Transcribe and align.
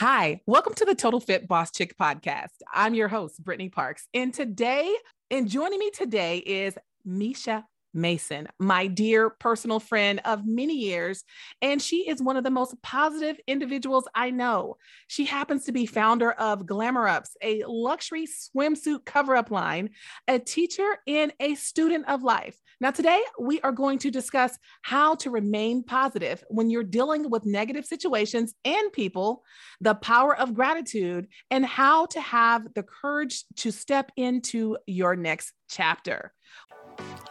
Hi, 0.00 0.40
welcome 0.46 0.72
to 0.76 0.86
the 0.86 0.94
Total 0.94 1.20
Fit 1.20 1.46
Boss 1.46 1.70
Chick 1.70 1.94
podcast. 1.98 2.54
I'm 2.72 2.94
your 2.94 3.08
host, 3.08 3.44
Brittany 3.44 3.68
Parks. 3.68 4.08
And 4.14 4.32
today, 4.32 4.90
and 5.30 5.46
joining 5.46 5.78
me 5.78 5.90
today 5.90 6.38
is 6.38 6.72
Mesha 7.06 7.64
Mason, 7.92 8.48
my 8.58 8.86
dear 8.86 9.30
personal 9.30 9.80
friend 9.80 10.20
of 10.24 10.46
many 10.46 10.74
years. 10.74 11.24
And 11.62 11.80
she 11.80 12.08
is 12.08 12.22
one 12.22 12.36
of 12.36 12.44
the 12.44 12.50
most 12.50 12.80
positive 12.82 13.38
individuals 13.46 14.08
I 14.14 14.30
know. 14.30 14.76
She 15.08 15.24
happens 15.24 15.64
to 15.64 15.72
be 15.72 15.86
founder 15.86 16.32
of 16.32 16.66
Glamour 16.66 17.08
Ups, 17.08 17.36
a 17.42 17.64
luxury 17.66 18.26
swimsuit 18.26 19.04
cover 19.04 19.36
up 19.36 19.50
line, 19.50 19.90
a 20.28 20.38
teacher, 20.38 20.98
and 21.06 21.32
a 21.40 21.54
student 21.54 22.08
of 22.08 22.22
life. 22.22 22.56
Now, 22.80 22.90
today 22.90 23.22
we 23.38 23.60
are 23.60 23.72
going 23.72 23.98
to 23.98 24.10
discuss 24.10 24.56
how 24.80 25.14
to 25.16 25.30
remain 25.30 25.82
positive 25.82 26.42
when 26.48 26.70
you're 26.70 26.82
dealing 26.82 27.28
with 27.28 27.44
negative 27.44 27.84
situations 27.84 28.54
and 28.64 28.90
people, 28.92 29.42
the 29.82 29.94
power 29.94 30.34
of 30.34 30.54
gratitude, 30.54 31.28
and 31.50 31.66
how 31.66 32.06
to 32.06 32.20
have 32.22 32.72
the 32.74 32.82
courage 32.82 33.44
to 33.56 33.70
step 33.70 34.10
into 34.16 34.78
your 34.86 35.14
next 35.14 35.52
chapter. 35.68 36.32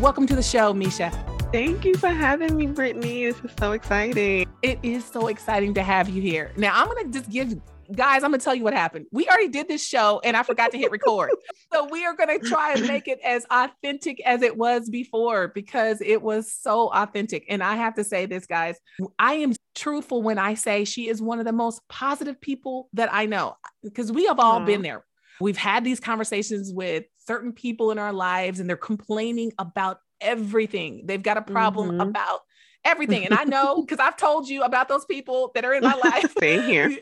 Welcome 0.00 0.26
to 0.26 0.34
the 0.34 0.42
show, 0.42 0.74
Mesha. 0.74 1.12
Thank 1.52 1.84
you 1.84 1.94
for 1.94 2.08
having 2.08 2.56
me, 2.56 2.66
Brittany. 2.66 3.26
This 3.26 3.38
is 3.44 3.52
so 3.58 3.72
exciting. 3.72 4.44
It 4.60 4.80
is 4.82 5.04
so 5.04 5.28
exciting 5.28 5.72
to 5.74 5.84
have 5.84 6.08
you 6.08 6.20
here. 6.20 6.50
Now, 6.56 6.72
I'm 6.74 6.88
going 6.88 7.12
to 7.12 7.18
just 7.18 7.30
give 7.30 7.54
guys, 7.94 8.24
I'm 8.24 8.30
gonna 8.30 8.38
tell 8.38 8.54
you 8.54 8.64
what 8.64 8.72
happened. 8.72 9.06
We 9.12 9.28
already 9.28 9.48
did 9.48 9.68
this 9.68 9.86
show 9.86 10.20
and 10.24 10.36
I 10.36 10.42
forgot 10.42 10.70
to 10.72 10.78
hit 10.78 10.90
record. 10.90 11.30
so 11.72 11.86
we 11.90 12.04
are 12.04 12.14
gonna 12.14 12.38
try 12.38 12.72
and 12.72 12.86
make 12.86 13.08
it 13.08 13.20
as 13.22 13.46
authentic 13.50 14.20
as 14.24 14.42
it 14.42 14.56
was 14.56 14.88
before 14.88 15.48
because 15.48 16.00
it 16.00 16.22
was 16.22 16.50
so 16.50 16.88
authentic. 16.88 17.44
And 17.48 17.62
I 17.62 17.76
have 17.76 17.94
to 17.96 18.04
say 18.04 18.26
this, 18.26 18.46
guys, 18.46 18.78
I 19.18 19.34
am 19.34 19.52
truthful 19.74 20.22
when 20.22 20.38
I 20.38 20.54
say 20.54 20.84
she 20.84 21.08
is 21.08 21.20
one 21.20 21.40
of 21.40 21.44
the 21.44 21.52
most 21.52 21.86
positive 21.88 22.40
people 22.40 22.88
that 22.94 23.10
I 23.12 23.26
know 23.26 23.56
because 23.82 24.10
we 24.10 24.26
have 24.26 24.38
all 24.40 24.60
Aww. 24.60 24.66
been 24.66 24.82
there. 24.82 25.04
We've 25.40 25.56
had 25.56 25.84
these 25.84 26.00
conversations 26.00 26.72
with 26.72 27.04
certain 27.26 27.52
people 27.52 27.90
in 27.90 27.98
our 27.98 28.12
lives 28.12 28.60
and 28.60 28.68
they're 28.68 28.76
complaining 28.76 29.52
about 29.58 29.98
everything. 30.20 31.02
They've 31.06 31.22
got 31.22 31.36
a 31.36 31.42
problem 31.42 31.90
mm-hmm. 31.90 32.00
about 32.00 32.40
everything. 32.84 33.24
And 33.24 33.34
I 33.34 33.44
know 33.44 33.82
because 33.82 33.98
I've 33.98 34.16
told 34.16 34.48
you 34.48 34.62
about 34.62 34.88
those 34.88 35.04
people 35.04 35.50
that 35.54 35.64
are 35.64 35.74
in 35.74 35.82
my 35.82 35.94
life. 35.94 36.32
Same 36.40 36.62
here. 36.62 36.96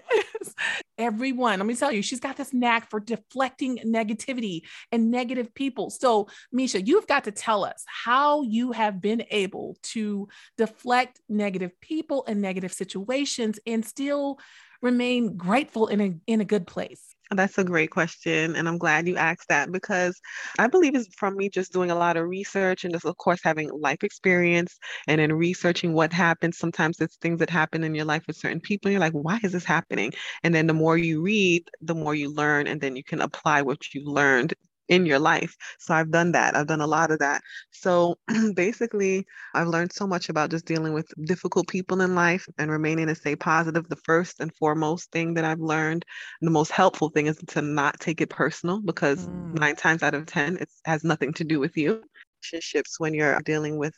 Everyone, 0.98 1.58
let 1.58 1.66
me 1.66 1.74
tell 1.74 1.90
you, 1.90 2.02
she's 2.02 2.20
got 2.20 2.36
this 2.36 2.52
knack 2.52 2.90
for 2.90 3.00
deflecting 3.00 3.78
negativity 3.78 4.62
and 4.92 5.10
negative 5.10 5.52
people. 5.54 5.90
So, 5.90 6.28
Mesha, 6.54 6.86
you've 6.86 7.06
got 7.06 7.24
to 7.24 7.32
tell 7.32 7.64
us 7.64 7.84
how 7.86 8.42
you 8.42 8.72
have 8.72 9.00
been 9.00 9.24
able 9.30 9.76
to 9.84 10.28
deflect 10.56 11.20
negative 11.28 11.80
people 11.80 12.24
and 12.28 12.40
negative 12.40 12.72
situations 12.72 13.58
and 13.66 13.84
still 13.84 14.38
remain 14.80 15.36
grateful 15.36 15.86
in 15.86 16.00
a 16.00 16.14
in 16.26 16.40
a 16.40 16.44
good 16.44 16.66
place. 16.66 17.11
That's 17.30 17.56
a 17.56 17.64
great 17.64 17.90
question. 17.90 18.56
And 18.56 18.68
I'm 18.68 18.76
glad 18.76 19.08
you 19.08 19.16
asked 19.16 19.48
that 19.48 19.72
because 19.72 20.20
I 20.58 20.66
believe 20.66 20.94
it's 20.94 21.14
from 21.16 21.34
me 21.36 21.48
just 21.48 21.72
doing 21.72 21.90
a 21.90 21.94
lot 21.94 22.18
of 22.18 22.28
research 22.28 22.84
and 22.84 22.92
just, 22.92 23.06
of 23.06 23.16
course, 23.16 23.40
having 23.42 23.70
life 23.70 24.04
experience 24.04 24.78
and 25.08 25.18
then 25.18 25.32
researching 25.32 25.94
what 25.94 26.12
happens. 26.12 26.58
Sometimes 26.58 27.00
it's 27.00 27.16
things 27.16 27.38
that 27.38 27.48
happen 27.48 27.84
in 27.84 27.94
your 27.94 28.04
life 28.04 28.24
with 28.26 28.36
certain 28.36 28.60
people. 28.60 28.90
You're 28.90 29.00
like, 29.00 29.14
why 29.14 29.38
is 29.42 29.52
this 29.52 29.64
happening? 29.64 30.12
And 30.42 30.54
then 30.54 30.66
the 30.66 30.74
more 30.74 30.98
you 30.98 31.22
read, 31.22 31.64
the 31.80 31.94
more 31.94 32.14
you 32.14 32.30
learn, 32.34 32.66
and 32.66 32.80
then 32.82 32.96
you 32.96 33.04
can 33.04 33.22
apply 33.22 33.62
what 33.62 33.94
you 33.94 34.04
learned 34.04 34.52
in 34.92 35.06
your 35.06 35.18
life. 35.18 35.56
So 35.78 35.94
I've 35.94 36.10
done 36.10 36.32
that. 36.32 36.54
I've 36.54 36.66
done 36.66 36.82
a 36.82 36.86
lot 36.86 37.10
of 37.10 37.20
that. 37.20 37.40
So 37.70 38.18
basically, 38.54 39.26
I've 39.54 39.68
learned 39.68 39.92
so 39.92 40.06
much 40.06 40.28
about 40.28 40.50
just 40.50 40.66
dealing 40.66 40.92
with 40.92 41.10
difficult 41.24 41.66
people 41.66 42.02
in 42.02 42.14
life 42.14 42.46
and 42.58 42.70
remaining 42.70 43.06
to 43.06 43.14
stay 43.14 43.34
positive. 43.34 43.88
The 43.88 43.96
first 43.96 44.40
and 44.40 44.54
foremost 44.54 45.10
thing 45.10 45.32
that 45.34 45.46
I've 45.46 45.60
learned, 45.60 46.04
the 46.42 46.50
most 46.50 46.70
helpful 46.70 47.08
thing 47.08 47.26
is 47.26 47.38
to 47.48 47.62
not 47.62 47.98
take 48.00 48.20
it 48.20 48.28
personal 48.28 48.80
because 48.80 49.26
mm. 49.26 49.58
nine 49.58 49.76
times 49.76 50.02
out 50.02 50.14
of 50.14 50.26
10, 50.26 50.58
it 50.58 50.68
has 50.84 51.04
nothing 51.04 51.32
to 51.34 51.44
do 51.44 51.58
with 51.58 51.74
you. 51.78 52.02
Relationships, 52.44 53.00
when 53.00 53.14
you're 53.14 53.40
dealing 53.40 53.78
with 53.78 53.94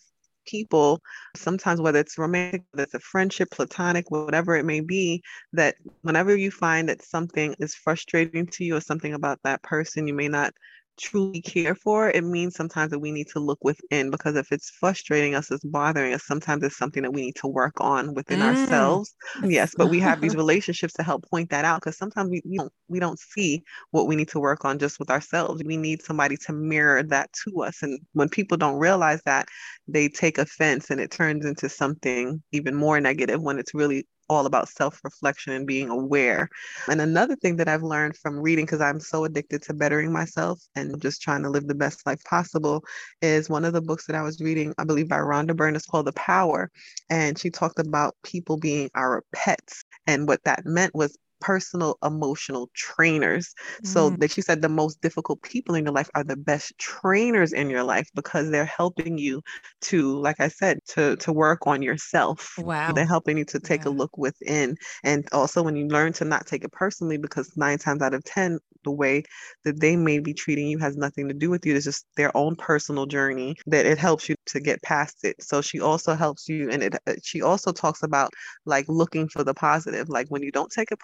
people, 0.46 1.00
sometimes 1.34 1.80
whether 1.80 1.98
it's 1.98 2.18
romantic, 2.18 2.62
whether 2.70 2.84
it's 2.84 2.94
a 2.94 3.00
friendship, 3.00 3.50
platonic, 3.50 4.10
whatever 4.10 4.54
it 4.54 4.64
may 4.64 4.80
be, 4.80 5.22
that 5.52 5.74
whenever 6.02 6.36
you 6.36 6.50
find 6.50 6.88
that 6.88 7.02
something 7.02 7.54
is 7.58 7.74
frustrating 7.74 8.46
to 8.46 8.64
you 8.64 8.76
or 8.76 8.80
something 8.80 9.14
about 9.14 9.40
that 9.44 9.62
person, 9.62 10.06
you 10.06 10.14
may 10.14 10.28
not 10.28 10.52
truly 10.96 11.40
care 11.40 11.74
for, 11.74 12.10
it 12.10 12.24
means 12.24 12.54
sometimes 12.54 12.90
that 12.90 12.98
we 12.98 13.12
need 13.12 13.28
to 13.28 13.40
look 13.40 13.62
within 13.62 14.10
because 14.10 14.36
if 14.36 14.52
it's 14.52 14.70
frustrating 14.70 15.34
us, 15.34 15.50
it's 15.50 15.64
bothering 15.64 16.14
us, 16.14 16.24
sometimes 16.26 16.62
it's 16.62 16.76
something 16.76 17.02
that 17.02 17.12
we 17.12 17.22
need 17.22 17.36
to 17.36 17.46
work 17.46 17.74
on 17.80 18.14
within 18.14 18.40
mm. 18.40 18.42
ourselves. 18.42 19.14
Yes, 19.42 19.74
but 19.76 19.88
we 19.88 20.00
have 20.00 20.20
these 20.20 20.36
relationships 20.44 20.94
to 20.94 21.02
help 21.02 21.28
point 21.28 21.50
that 21.50 21.64
out 21.64 21.80
because 21.80 21.98
sometimes 21.98 22.30
we, 22.30 22.42
we 22.44 22.58
don't 22.58 22.72
we 22.88 23.00
don't 23.00 23.18
see 23.18 23.62
what 23.90 24.06
we 24.06 24.16
need 24.16 24.28
to 24.28 24.40
work 24.40 24.64
on 24.64 24.78
just 24.78 24.98
with 24.98 25.10
ourselves. 25.10 25.62
We 25.64 25.76
need 25.76 26.02
somebody 26.02 26.36
to 26.38 26.52
mirror 26.52 27.02
that 27.04 27.30
to 27.44 27.62
us. 27.62 27.82
And 27.82 28.00
when 28.12 28.28
people 28.28 28.56
don't 28.56 28.78
realize 28.78 29.22
that, 29.24 29.48
they 29.88 30.08
take 30.08 30.38
offense 30.38 30.90
and 30.90 31.00
it 31.00 31.10
turns 31.10 31.44
into 31.44 31.68
something 31.68 32.42
even 32.52 32.74
more 32.74 33.00
negative 33.00 33.42
when 33.42 33.58
it's 33.58 33.74
really 33.74 34.06
all 34.28 34.46
about 34.46 34.68
self 34.68 35.00
reflection 35.04 35.52
and 35.52 35.66
being 35.66 35.90
aware. 35.90 36.48
And 36.88 37.00
another 37.00 37.36
thing 37.36 37.56
that 37.56 37.68
I've 37.68 37.82
learned 37.82 38.16
from 38.16 38.38
reading, 38.38 38.64
because 38.64 38.80
I'm 38.80 39.00
so 39.00 39.24
addicted 39.24 39.62
to 39.62 39.74
bettering 39.74 40.12
myself 40.12 40.60
and 40.74 41.00
just 41.00 41.22
trying 41.22 41.42
to 41.42 41.50
live 41.50 41.66
the 41.66 41.74
best 41.74 42.06
life 42.06 42.22
possible, 42.24 42.84
is 43.22 43.48
one 43.48 43.64
of 43.64 43.72
the 43.72 43.82
books 43.82 44.06
that 44.06 44.16
I 44.16 44.22
was 44.22 44.40
reading, 44.40 44.74
I 44.78 44.84
believe 44.84 45.08
by 45.08 45.18
Rhonda 45.18 45.56
Byrne, 45.56 45.76
is 45.76 45.86
called 45.86 46.06
The 46.06 46.12
Power. 46.12 46.70
And 47.10 47.38
she 47.38 47.50
talked 47.50 47.78
about 47.78 48.16
people 48.22 48.56
being 48.56 48.90
our 48.94 49.24
pets. 49.32 49.84
And 50.06 50.28
what 50.28 50.44
that 50.44 50.64
meant 50.64 50.94
was 50.94 51.16
personal 51.44 51.98
emotional 52.02 52.70
trainers. 52.74 53.52
Mm. 53.82 53.86
So 53.86 54.10
that 54.10 54.30
she 54.30 54.40
said 54.40 54.62
the 54.62 54.68
most 54.82 55.02
difficult 55.02 55.42
people 55.42 55.74
in 55.74 55.84
your 55.84 55.92
life 55.92 56.10
are 56.14 56.24
the 56.24 56.36
best 56.36 56.72
trainers 56.78 57.52
in 57.52 57.68
your 57.68 57.84
life 57.84 58.08
because 58.14 58.50
they're 58.50 58.64
helping 58.64 59.18
you 59.18 59.42
to, 59.82 60.18
like 60.20 60.40
I 60.40 60.48
said, 60.48 60.78
to 60.92 61.16
to 61.16 61.32
work 61.32 61.66
on 61.66 61.82
yourself. 61.82 62.54
Wow. 62.58 62.92
They're 62.92 63.14
helping 63.16 63.36
you 63.36 63.44
to 63.46 63.60
take 63.60 63.84
yeah. 63.84 63.90
a 63.90 63.98
look 64.00 64.16
within. 64.16 64.76
And 65.02 65.28
also 65.32 65.62
when 65.62 65.76
you 65.76 65.86
learn 65.88 66.12
to 66.14 66.24
not 66.24 66.46
take 66.46 66.64
it 66.64 66.72
personally, 66.72 67.18
because 67.18 67.52
nine 67.56 67.78
times 67.78 68.00
out 68.02 68.14
of 68.14 68.24
ten, 68.24 68.58
the 68.84 68.90
way 68.90 69.22
that 69.64 69.80
they 69.80 69.96
may 69.96 70.18
be 70.18 70.34
treating 70.34 70.68
you 70.68 70.78
has 70.78 70.96
nothing 70.96 71.28
to 71.28 71.34
do 71.34 71.50
with 71.50 71.66
you. 71.66 71.74
It's 71.74 71.84
just 71.84 72.06
their 72.16 72.34
own 72.36 72.56
personal 72.56 73.06
journey 73.06 73.56
that 73.66 73.86
it 73.86 73.98
helps 73.98 74.28
you 74.28 74.36
to 74.46 74.60
get 74.60 74.82
past 74.82 75.24
it. 75.24 75.42
So 75.42 75.60
she 75.62 75.80
also 75.80 76.14
helps 76.14 76.48
you, 76.48 76.70
and 76.70 76.82
it 76.82 76.94
uh, 77.06 77.14
she 77.22 77.42
also 77.42 77.72
talks 77.72 78.02
about 78.02 78.30
like 78.64 78.86
looking 78.88 79.28
for 79.28 79.44
the 79.44 79.54
positive. 79.54 80.08
Like 80.08 80.28
when 80.28 80.42
you 80.42 80.52
don't 80.52 80.70
take 80.70 80.92
it 80.92 81.00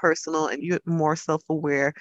and 0.49 0.63
you're 0.63 0.81
more 0.87 1.17
self-aware, 1.17 1.93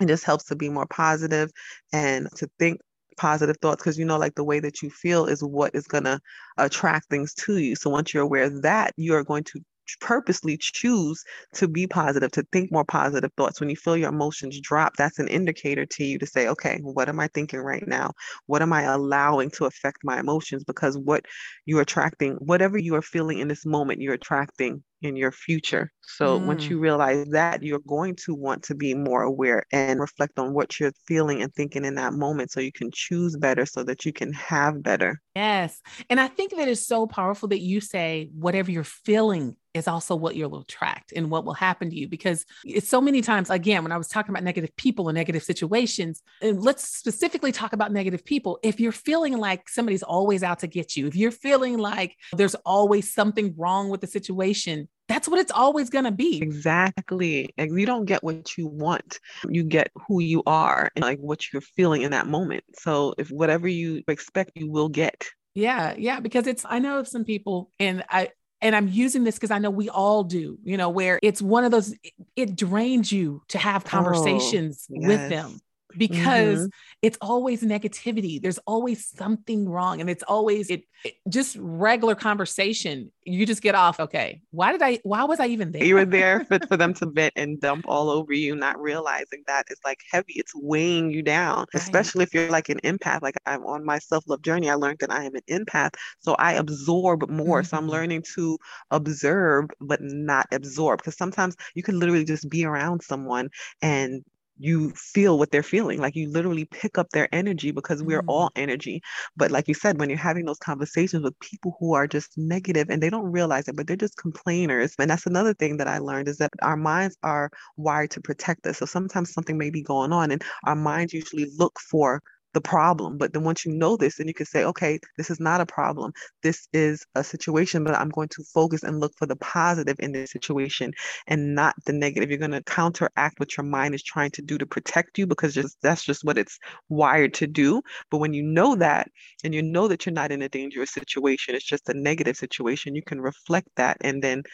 it 0.00 0.06
just 0.06 0.24
helps 0.24 0.44
to 0.44 0.56
be 0.56 0.68
more 0.68 0.86
positive 0.86 1.50
and 1.92 2.28
to 2.36 2.48
think 2.58 2.80
positive 3.16 3.56
thoughts 3.62 3.82
because 3.82 3.98
you 3.98 4.04
know 4.04 4.18
like 4.18 4.34
the 4.34 4.44
way 4.44 4.60
that 4.60 4.82
you 4.82 4.90
feel 4.90 5.24
is 5.24 5.42
what 5.42 5.74
is 5.74 5.86
going 5.86 6.04
to 6.04 6.20
attract 6.58 7.08
things 7.08 7.32
to 7.32 7.56
you 7.56 7.74
so 7.74 7.88
once 7.88 8.12
you're 8.12 8.22
aware 8.22 8.42
of 8.42 8.60
that 8.60 8.92
you 8.98 9.14
are 9.14 9.24
going 9.24 9.42
to 9.42 9.58
purposely 10.00 10.56
choose 10.60 11.22
to 11.54 11.68
be 11.68 11.86
positive, 11.86 12.30
to 12.32 12.46
think 12.52 12.72
more 12.72 12.84
positive 12.84 13.30
thoughts. 13.36 13.60
When 13.60 13.70
you 13.70 13.76
feel 13.76 13.96
your 13.96 14.08
emotions 14.08 14.60
drop, 14.60 14.94
that's 14.96 15.18
an 15.18 15.28
indicator 15.28 15.86
to 15.86 16.04
you 16.04 16.18
to 16.18 16.26
say, 16.26 16.48
okay, 16.48 16.78
what 16.82 17.08
am 17.08 17.20
I 17.20 17.28
thinking 17.28 17.60
right 17.60 17.86
now? 17.86 18.12
What 18.46 18.62
am 18.62 18.72
I 18.72 18.82
allowing 18.82 19.50
to 19.52 19.66
affect 19.66 19.98
my 20.04 20.18
emotions? 20.18 20.64
Because 20.64 20.98
what 20.98 21.24
you're 21.64 21.82
attracting, 21.82 22.34
whatever 22.34 22.78
you 22.78 22.94
are 22.96 23.02
feeling 23.02 23.38
in 23.38 23.48
this 23.48 23.66
moment, 23.66 24.00
you're 24.00 24.14
attracting 24.14 24.82
in 25.02 25.16
your 25.16 25.32
future. 25.32 25.92
So 26.02 26.38
mm. 26.38 26.46
once 26.46 26.64
you 26.66 26.78
realize 26.78 27.26
that, 27.28 27.62
you're 27.62 27.80
going 27.80 28.16
to 28.24 28.34
want 28.34 28.62
to 28.64 28.74
be 28.74 28.94
more 28.94 29.22
aware 29.22 29.64
and 29.72 30.00
reflect 30.00 30.38
on 30.38 30.54
what 30.54 30.78
you're 30.78 30.92
feeling 31.06 31.42
and 31.42 31.52
thinking 31.54 31.84
in 31.84 31.96
that 31.96 32.12
moment 32.12 32.50
so 32.50 32.60
you 32.60 32.72
can 32.72 32.90
choose 32.92 33.36
better 33.36 33.66
so 33.66 33.82
that 33.84 34.04
you 34.04 34.12
can 34.12 34.32
have 34.32 34.82
better. 34.82 35.20
Yes. 35.34 35.80
And 36.08 36.20
I 36.20 36.28
think 36.28 36.56
that 36.56 36.68
is 36.68 36.86
so 36.86 37.06
powerful 37.06 37.48
that 37.48 37.60
you 37.60 37.80
say 37.80 38.30
whatever 38.32 38.70
you're 38.70 38.84
feeling 38.84 39.56
is 39.74 39.86
also 39.86 40.16
what 40.16 40.34
you'll 40.34 40.60
attract 40.60 41.12
and 41.14 41.30
what 41.30 41.44
will 41.44 41.54
happen 41.54 41.90
to 41.90 41.96
you 41.96 42.08
because 42.08 42.46
it's 42.64 42.88
so 42.88 43.00
many 43.00 43.20
times 43.20 43.50
again 43.50 43.82
when 43.82 43.92
i 43.92 43.98
was 43.98 44.08
talking 44.08 44.30
about 44.30 44.42
negative 44.42 44.74
people 44.76 45.08
and 45.08 45.16
negative 45.16 45.42
situations 45.42 46.22
and 46.40 46.62
let's 46.62 46.88
specifically 46.88 47.52
talk 47.52 47.74
about 47.74 47.92
negative 47.92 48.24
people 48.24 48.58
if 48.62 48.80
you're 48.80 48.90
feeling 48.90 49.36
like 49.36 49.68
somebody's 49.68 50.02
always 50.02 50.42
out 50.42 50.60
to 50.60 50.66
get 50.66 50.96
you 50.96 51.06
if 51.06 51.14
you're 51.14 51.30
feeling 51.30 51.76
like 51.78 52.16
there's 52.32 52.54
always 52.64 53.12
something 53.12 53.54
wrong 53.56 53.90
with 53.90 54.00
the 54.00 54.06
situation 54.06 54.88
that's 55.08 55.28
what 55.28 55.38
it's 55.38 55.52
always 55.52 55.90
going 55.90 56.04
to 56.04 56.10
be. 56.10 56.42
Exactly. 56.42 57.52
Like 57.56 57.70
you 57.72 57.86
don't 57.86 58.04
get 58.04 58.22
what 58.22 58.56
you 58.56 58.66
want. 58.66 59.20
You 59.48 59.64
get 59.64 59.90
who 60.06 60.20
you 60.20 60.42
are 60.46 60.90
and 60.94 61.04
like 61.04 61.18
what 61.18 61.52
you're 61.52 61.62
feeling 61.62 62.02
in 62.02 62.10
that 62.10 62.26
moment. 62.26 62.64
So 62.74 63.14
if 63.18 63.30
whatever 63.30 63.68
you 63.68 64.02
expect, 64.08 64.52
you 64.54 64.70
will 64.70 64.88
get. 64.88 65.26
Yeah. 65.54 65.94
Yeah. 65.96 66.20
Because 66.20 66.46
it's, 66.46 66.64
I 66.68 66.78
know 66.78 66.98
of 66.98 67.08
some 67.08 67.24
people 67.24 67.70
and 67.78 68.04
I, 68.10 68.30
and 68.60 68.74
I'm 68.74 68.88
using 68.88 69.24
this 69.24 69.36
because 69.36 69.50
I 69.50 69.58
know 69.58 69.70
we 69.70 69.88
all 69.88 70.24
do, 70.24 70.58
you 70.64 70.76
know, 70.76 70.88
where 70.88 71.20
it's 71.22 71.42
one 71.42 71.64
of 71.64 71.70
those, 71.70 71.94
it 72.36 72.56
drains 72.56 73.12
you 73.12 73.42
to 73.48 73.58
have 73.58 73.84
oh, 73.86 73.88
conversations 73.88 74.86
oh, 74.90 74.96
yes. 75.00 75.08
with 75.08 75.28
them 75.28 75.60
because 75.96 76.58
mm-hmm. 76.58 76.96
it's 77.02 77.18
always 77.20 77.62
negativity. 77.62 78.40
There's 78.40 78.58
always 78.66 79.06
something 79.06 79.68
wrong. 79.68 80.00
And 80.00 80.10
it's 80.10 80.22
always 80.22 80.70
it, 80.70 80.84
it, 81.04 81.14
just 81.28 81.56
regular 81.60 82.14
conversation. 82.14 83.10
You 83.24 83.46
just 83.46 83.62
get 83.62 83.74
off, 83.74 83.98
okay, 84.00 84.40
why 84.50 84.72
did 84.72 84.82
I 84.82 85.00
why 85.02 85.24
was 85.24 85.40
I 85.40 85.46
even 85.46 85.72
there? 85.72 85.84
You 85.84 85.96
were 85.96 86.04
there 86.04 86.44
for, 86.44 86.58
for 86.66 86.76
them 86.76 86.94
to 87.00 87.06
vent 87.06 87.32
and 87.36 87.60
dump 87.60 87.84
all 87.88 88.10
over 88.10 88.32
you, 88.32 88.54
not 88.54 88.80
realizing 88.80 89.42
that 89.46 89.66
it's 89.70 89.80
like 89.84 90.00
heavy, 90.10 90.34
it's 90.36 90.52
weighing 90.54 91.10
you 91.10 91.22
down, 91.22 91.58
right. 91.58 91.68
especially 91.74 92.24
if 92.24 92.34
you're 92.34 92.50
like 92.50 92.68
an 92.68 92.80
empath. 92.80 93.22
Like 93.22 93.36
I'm 93.46 93.64
on 93.64 93.84
my 93.84 93.98
self-love 93.98 94.42
journey, 94.42 94.70
I 94.70 94.74
learned 94.74 94.98
that 95.00 95.10
I 95.10 95.24
am 95.24 95.34
an 95.34 95.42
empath. 95.48 95.94
So 96.20 96.34
I 96.38 96.54
absorb 96.54 97.28
more. 97.28 97.60
Mm-hmm. 97.60 97.68
So 97.68 97.76
I'm 97.76 97.84
mm-hmm. 97.84 97.90
learning 97.90 98.24
to 98.34 98.58
observe 98.90 99.66
but 99.80 100.00
not 100.02 100.46
absorb. 100.52 100.98
Because 100.98 101.16
sometimes 101.16 101.56
you 101.74 101.82
can 101.82 101.98
literally 101.98 102.24
just 102.24 102.48
be 102.48 102.64
around 102.64 103.02
someone 103.02 103.50
and 103.82 104.24
you 104.58 104.90
feel 104.90 105.38
what 105.38 105.50
they're 105.50 105.62
feeling 105.62 106.00
like 106.00 106.16
you 106.16 106.28
literally 106.30 106.64
pick 106.66 106.98
up 106.98 107.10
their 107.10 107.28
energy 107.32 107.70
because 107.70 108.02
we're 108.02 108.22
mm. 108.22 108.28
all 108.28 108.50
energy 108.56 109.02
but 109.36 109.50
like 109.50 109.68
you 109.68 109.74
said 109.74 109.98
when 109.98 110.08
you're 110.08 110.18
having 110.18 110.44
those 110.44 110.58
conversations 110.58 111.22
with 111.22 111.38
people 111.40 111.76
who 111.78 111.94
are 111.94 112.06
just 112.06 112.36
negative 112.36 112.88
and 112.88 113.02
they 113.02 113.10
don't 113.10 113.30
realize 113.30 113.68
it 113.68 113.76
but 113.76 113.86
they're 113.86 113.96
just 113.96 114.16
complainers 114.16 114.94
and 114.98 115.10
that's 115.10 115.26
another 115.26 115.54
thing 115.54 115.76
that 115.76 115.88
i 115.88 115.98
learned 115.98 116.28
is 116.28 116.38
that 116.38 116.50
our 116.62 116.76
minds 116.76 117.16
are 117.22 117.50
wired 117.76 118.10
to 118.10 118.20
protect 118.20 118.66
us 118.66 118.78
so 118.78 118.86
sometimes 118.86 119.32
something 119.32 119.58
may 119.58 119.70
be 119.70 119.82
going 119.82 120.12
on 120.12 120.30
and 120.30 120.42
our 120.64 120.76
minds 120.76 121.12
usually 121.12 121.50
look 121.58 121.78
for 121.78 122.22
the 122.56 122.60
problem. 122.62 123.18
But 123.18 123.34
then 123.34 123.44
once 123.44 123.66
you 123.66 123.72
know 123.72 123.98
this, 123.98 124.16
then 124.16 124.28
you 124.28 124.32
can 124.32 124.46
say, 124.46 124.64
okay, 124.64 124.98
this 125.18 125.28
is 125.28 125.38
not 125.38 125.60
a 125.60 125.66
problem. 125.66 126.12
This 126.42 126.68
is 126.72 127.04
a 127.14 127.22
situation, 127.22 127.84
but 127.84 127.94
I'm 127.94 128.08
going 128.08 128.28
to 128.28 128.42
focus 128.54 128.82
and 128.82 128.98
look 128.98 129.12
for 129.18 129.26
the 129.26 129.36
positive 129.36 129.96
in 129.98 130.12
this 130.12 130.30
situation 130.30 130.94
and 131.26 131.54
not 131.54 131.74
the 131.84 131.92
negative. 131.92 132.30
You're 132.30 132.38
going 132.38 132.52
to 132.52 132.62
counteract 132.62 133.38
what 133.38 133.58
your 133.58 133.64
mind 133.64 133.94
is 133.94 134.02
trying 134.02 134.30
to 134.30 134.42
do 134.42 134.56
to 134.56 134.64
protect 134.64 135.18
you 135.18 135.26
because 135.26 135.52
just 135.52 135.76
that's 135.82 136.02
just 136.02 136.24
what 136.24 136.38
it's 136.38 136.58
wired 136.88 137.34
to 137.34 137.46
do. 137.46 137.82
But 138.10 138.18
when 138.18 138.32
you 138.32 138.42
know 138.42 138.74
that 138.76 139.10
and 139.44 139.54
you 139.54 139.62
know 139.62 139.86
that 139.88 140.06
you're 140.06 140.14
not 140.14 140.32
in 140.32 140.40
a 140.40 140.48
dangerous 140.48 140.92
situation, 140.92 141.54
it's 141.54 141.62
just 141.62 141.90
a 141.90 141.94
negative 141.94 142.38
situation, 142.38 142.94
you 142.94 143.02
can 143.02 143.20
reflect 143.20 143.68
that 143.76 143.98
and 144.00 144.22
then 144.22 144.44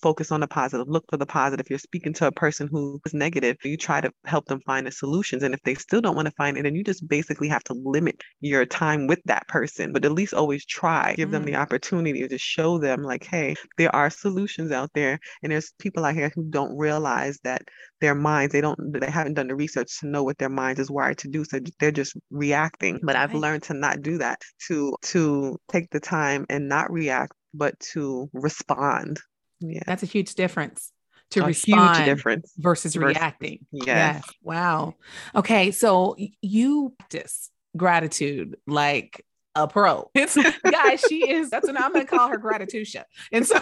focus 0.00 0.32
on 0.32 0.40
the 0.40 0.46
positive, 0.46 0.88
look 0.88 1.04
for 1.10 1.16
the 1.16 1.26
positive. 1.26 1.66
If 1.66 1.70
you're 1.70 1.78
speaking 1.78 2.12
to 2.14 2.26
a 2.26 2.32
person 2.32 2.68
who 2.70 3.00
is 3.04 3.14
negative, 3.14 3.56
you 3.64 3.76
try 3.76 4.00
to 4.00 4.12
help 4.24 4.46
them 4.46 4.60
find 4.66 4.86
the 4.86 4.92
solutions. 4.92 5.42
And 5.42 5.54
if 5.54 5.60
they 5.62 5.74
still 5.74 6.00
don't 6.00 6.16
want 6.16 6.26
to 6.26 6.34
find 6.36 6.56
it, 6.56 6.62
then 6.62 6.74
you 6.74 6.84
just 6.84 7.06
basically 7.06 7.48
have 7.48 7.64
to 7.64 7.74
limit 7.74 8.20
your 8.40 8.64
time 8.64 9.06
with 9.06 9.20
that 9.26 9.46
person, 9.48 9.92
but 9.92 10.04
at 10.04 10.12
least 10.12 10.34
always 10.34 10.64
try, 10.64 11.14
give 11.14 11.28
mm. 11.28 11.32
them 11.32 11.44
the 11.44 11.52
mm. 11.52 11.58
opportunity 11.58 12.26
to 12.26 12.38
show 12.38 12.78
them, 12.78 13.02
like, 13.02 13.24
hey, 13.24 13.54
there 13.78 13.94
are 13.94 14.10
solutions 14.10 14.72
out 14.72 14.90
there. 14.94 15.18
And 15.42 15.52
there's 15.52 15.72
people 15.78 16.04
out 16.04 16.14
here 16.14 16.32
who 16.34 16.44
don't 16.44 16.76
realize 16.76 17.38
that 17.44 17.62
their 18.00 18.14
minds, 18.14 18.52
they 18.52 18.60
don't, 18.60 18.78
they 18.92 19.10
haven't 19.10 19.34
done 19.34 19.48
the 19.48 19.54
research 19.54 20.00
to 20.00 20.08
know 20.08 20.24
what 20.24 20.38
their 20.38 20.48
minds 20.48 20.80
is 20.80 20.90
wired 20.90 21.18
to 21.18 21.28
do. 21.28 21.44
So 21.44 21.60
they're 21.78 21.92
just 21.92 22.16
reacting. 22.30 23.00
But 23.02 23.16
I've 23.16 23.34
learned 23.34 23.64
to 23.64 23.74
not 23.74 24.02
do 24.02 24.18
that, 24.18 24.40
to 24.68 24.96
to 25.02 25.58
take 25.70 25.90
the 25.90 26.00
time 26.00 26.46
and 26.48 26.68
not 26.68 26.90
react 26.90 27.32
but 27.54 27.78
to 27.80 28.28
respond 28.32 29.20
yeah. 29.62 29.82
That's 29.86 30.02
a 30.02 30.06
huge 30.06 30.34
difference 30.34 30.92
to 31.32 31.42
a 31.42 31.46
respond 31.46 31.96
huge 31.96 32.06
difference 32.06 32.52
versus, 32.58 32.94
versus 32.94 32.96
reacting. 32.96 33.66
Yes. 33.72 33.86
yes. 33.86 34.24
Wow. 34.42 34.94
Okay. 35.34 35.70
So 35.70 36.16
you 36.40 36.94
practice 36.98 37.50
gratitude 37.76 38.56
like 38.66 39.24
a 39.54 39.68
pro. 39.68 40.10
It's 40.14 40.36
guys, 40.36 41.04
she 41.08 41.28
is 41.28 41.50
that's 41.50 41.66
what 41.66 41.80
I'm 41.80 41.92
gonna 41.92 42.04
call 42.04 42.28
her 42.28 42.38
gratitude. 42.38 42.88
And 43.32 43.46
so 43.46 43.60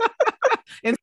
and 0.84 0.96